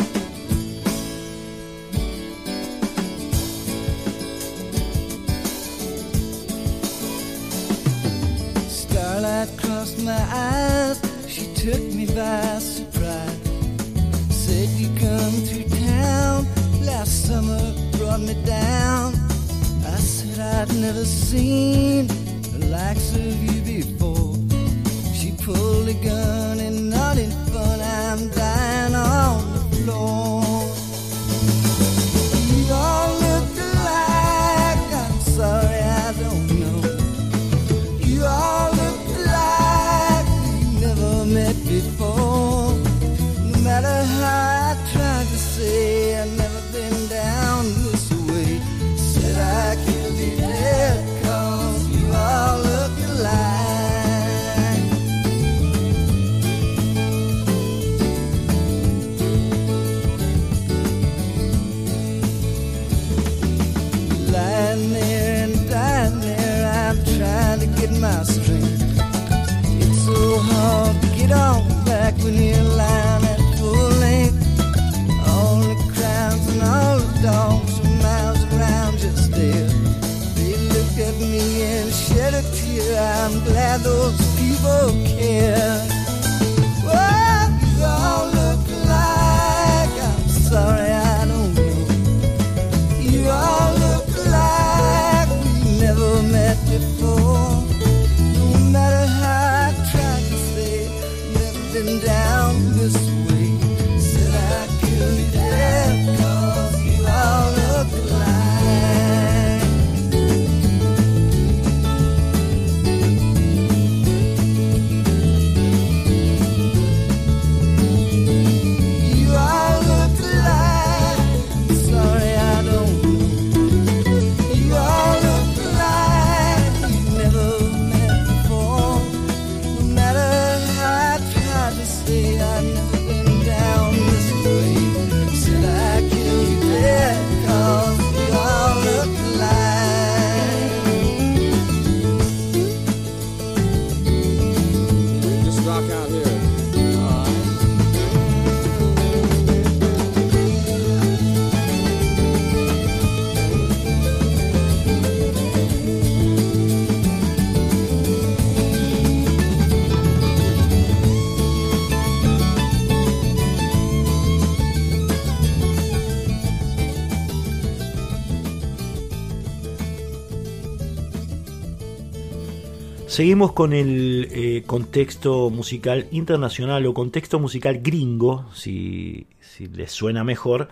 [173.17, 180.23] Seguimos con el eh, contexto musical internacional o contexto musical gringo, si, si les suena
[180.23, 180.69] mejor.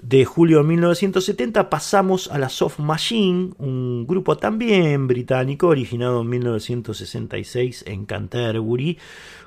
[0.00, 6.30] De julio de 1970 pasamos a la Soft Machine, un grupo también británico originado en
[6.30, 8.96] 1966 en Canterbury,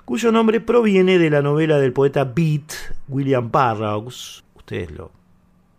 [0.06, 2.72] cuyo nombre proviene de la novela del poeta Beat
[3.08, 5.10] William Burroughs, ustedes lo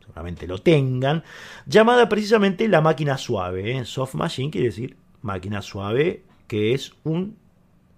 [0.01, 1.23] seguramente lo tengan,
[1.67, 3.79] llamada precisamente La Máquina Suave.
[3.79, 3.85] ¿eh?
[3.85, 7.37] Soft Machine quiere decir Máquina Suave, que es un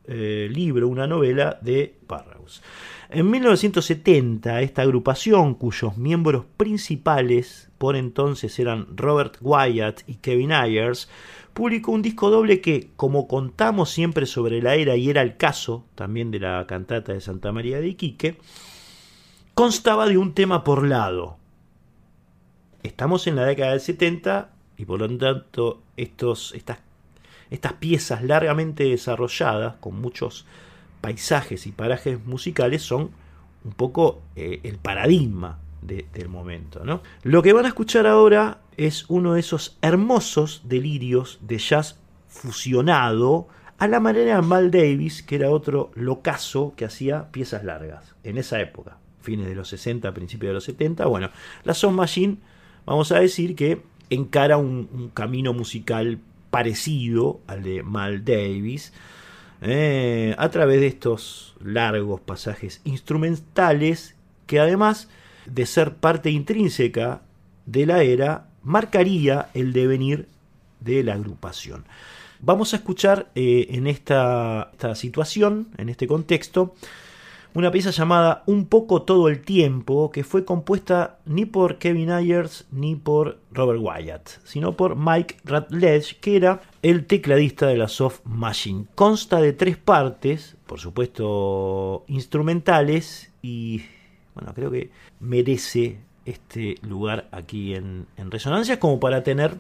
[0.07, 2.63] eh, libro, una novela de Burroughs.
[3.09, 11.09] En 1970, esta agrupación, cuyos miembros principales por entonces eran Robert Wyatt y Kevin Ayers,
[11.55, 15.85] publicó un disco doble que, como contamos siempre sobre la era y era el caso
[15.95, 18.39] también de la cantata de Santa María de Iquique,
[19.55, 21.39] constaba de un tema por lado.
[22.83, 26.79] Estamos en la década del 70 y por lo tanto estos, estas
[27.51, 30.47] estas piezas largamente desarrolladas, con muchos
[31.01, 33.11] paisajes y parajes musicales, son
[33.65, 36.85] un poco eh, el paradigma de, del momento.
[36.85, 37.03] ¿no?
[37.23, 41.99] Lo que van a escuchar ahora es uno de esos hermosos delirios de jazz
[42.29, 43.49] fusionado
[43.79, 48.39] a la manera de Mal Davis, que era otro locazo que hacía piezas largas en
[48.39, 51.07] esa época, fines de los 60, principios de los 70.
[51.07, 51.31] Bueno,
[51.65, 52.39] la Sound Machine,
[52.87, 56.19] vamos a decir que encara un, un camino musical
[56.55, 58.93] parecido al de Mal Davis,
[59.61, 64.15] eh, a través de estos largos pasajes instrumentales
[64.47, 65.09] que además
[65.47, 67.23] de ser parte intrínseca
[67.67, 70.29] de la era, marcaría el devenir
[70.79, 71.87] de la agrupación.
[72.39, 76.77] Vamos a escuchar eh, en esta, esta situación, en este contexto,
[77.55, 82.67] una pieza llamada Un poco todo el tiempo, que fue compuesta ni por Kevin Ayers
[82.73, 88.21] ni por Robert Wyatt, sino por Mike Ratledge, que era el tecladista de la Soft
[88.25, 88.87] Machine.
[88.97, 93.83] Consta de tres partes, por supuesto instrumentales, y
[94.35, 94.91] bueno, creo que
[95.21, 99.55] merece este lugar aquí en, en Resonancia como para tener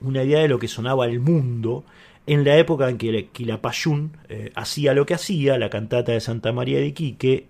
[0.00, 1.84] una idea de lo que sonaba el mundo
[2.26, 6.52] en la época en que Quilapayún eh, hacía lo que hacía, la cantata de Santa
[6.52, 7.46] María de Quique,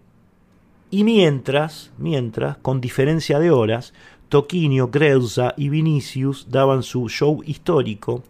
[0.90, 3.94] y mientras, mientras, con diferencia de horas,
[4.28, 8.22] Toquinho, Creusa y Vinicius daban su show histórico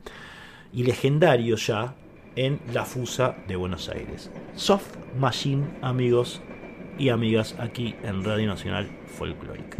[0.72, 1.94] y legendario ya
[2.36, 4.30] en la Fusa de Buenos Aires.
[4.54, 6.40] Soft Machine, amigos
[6.98, 9.76] y amigas, aquí en Radio Nacional Folclórica.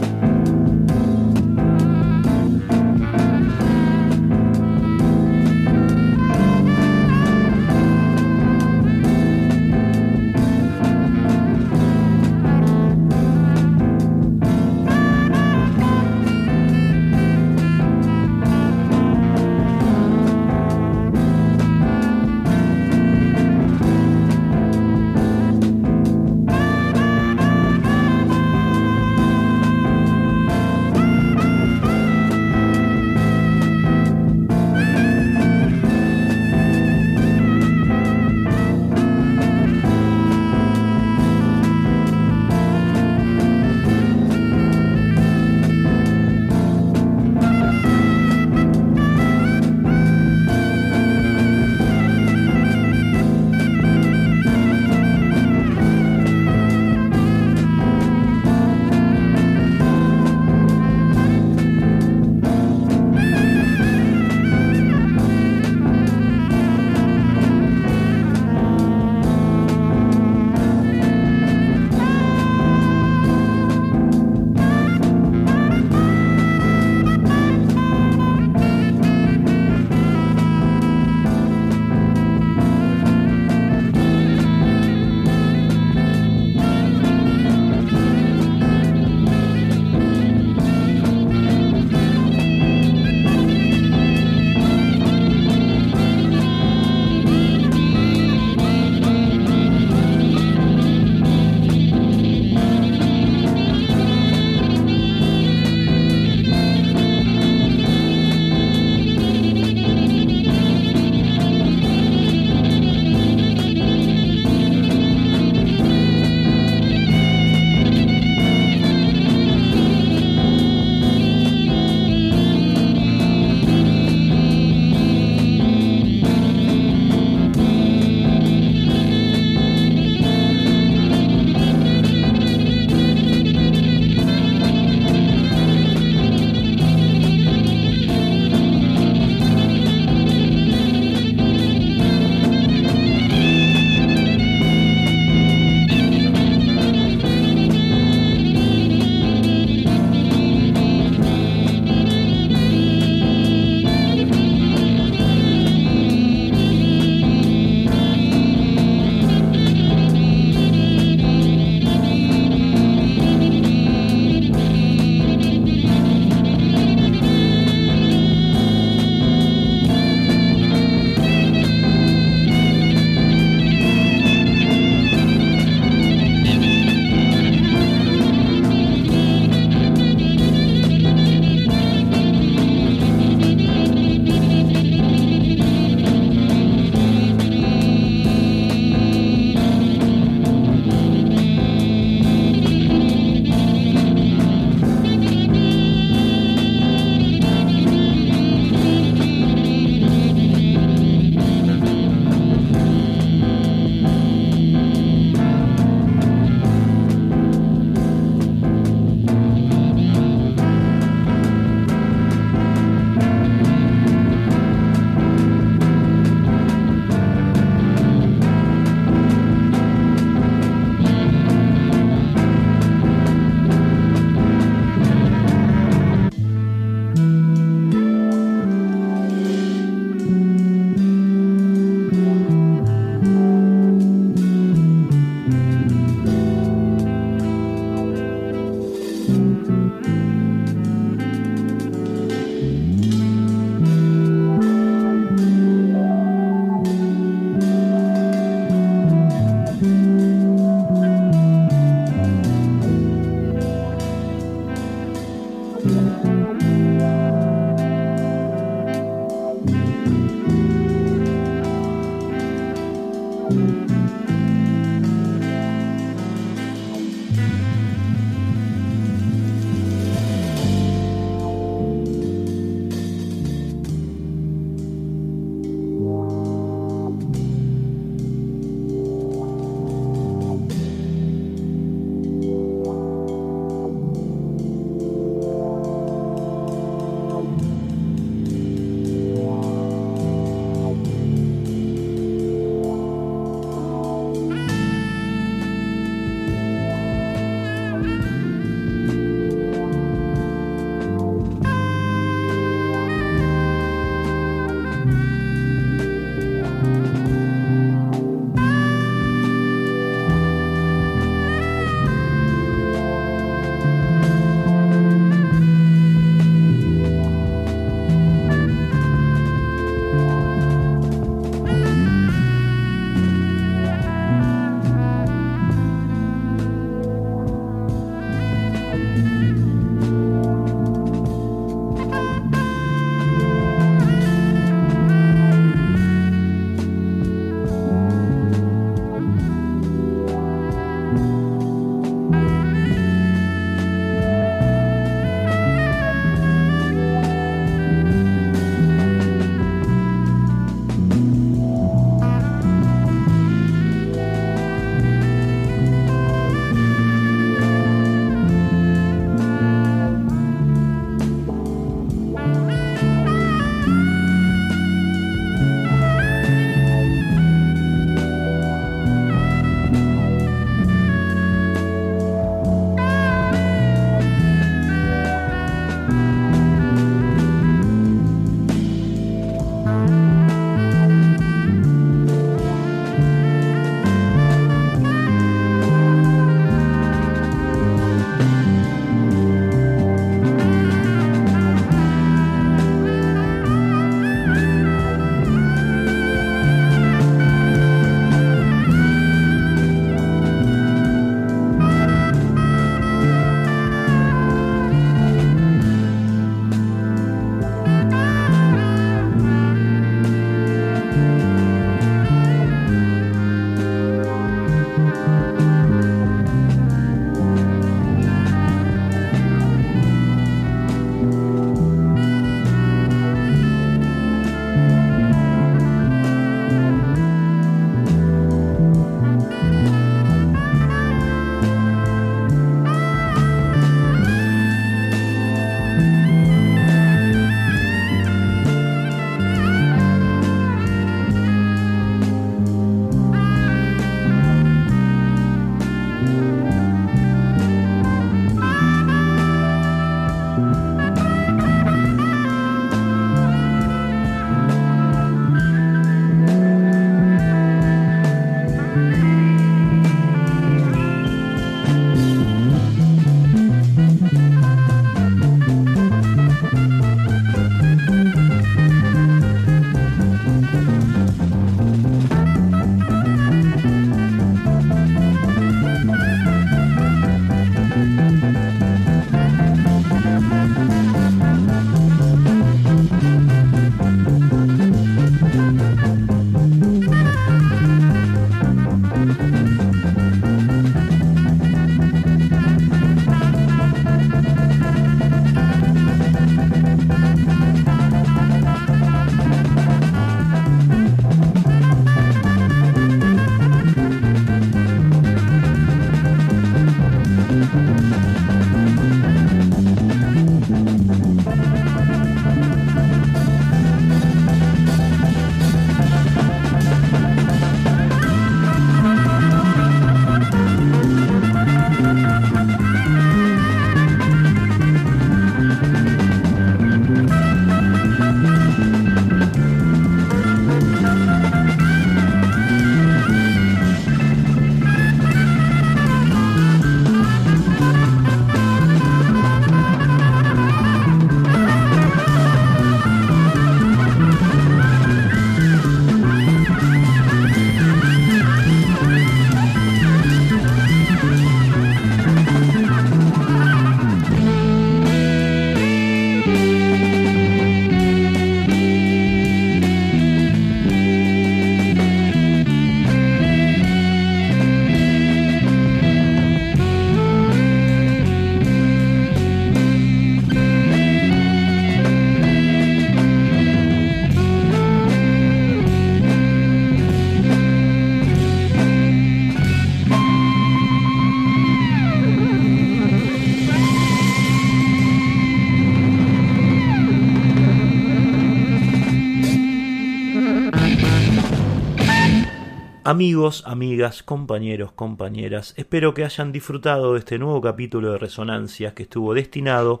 [593.10, 599.02] Amigos, amigas, compañeros, compañeras, espero que hayan disfrutado de este nuevo capítulo de Resonancias que
[599.02, 600.00] estuvo destinado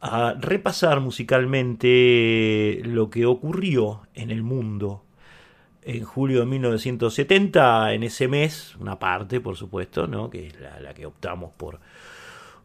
[0.00, 5.04] a repasar musicalmente lo que ocurrió en el mundo
[5.82, 10.28] en julio de 1970, en ese mes, una parte, por supuesto, ¿no?
[10.28, 11.78] que es la, la que optamos por,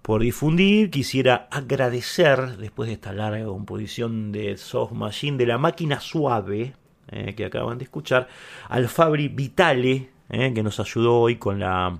[0.02, 0.90] por difundir.
[0.90, 6.74] Quisiera agradecer, después de esta larga composición de Soft Machine, de la máquina suave,
[7.12, 8.28] eh, que acaban de escuchar,
[8.70, 12.00] al Fabri Vitale, eh, que nos ayudó hoy con la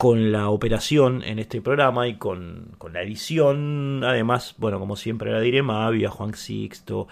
[0.00, 4.00] con la operación en este programa y con, con la edición.
[4.02, 7.06] Además, bueno, como siempre la diré, Mavi, a Juan Sixto,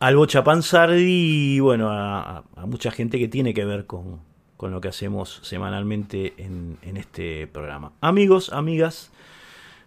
[0.00, 4.20] al Bocha Panzardi y bueno, a, mucha gente que tiene que ver con,
[4.56, 7.92] con lo que hacemos semanalmente en, en este programa.
[8.00, 9.12] Amigos, amigas,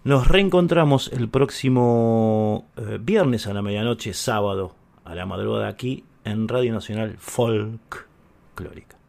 [0.04, 4.76] nos reencontramos el próximo eh, viernes a la medianoche, sábado
[5.06, 8.08] a la madrugada aquí en Radio Nacional Folk
[8.56, 9.01] Clórica.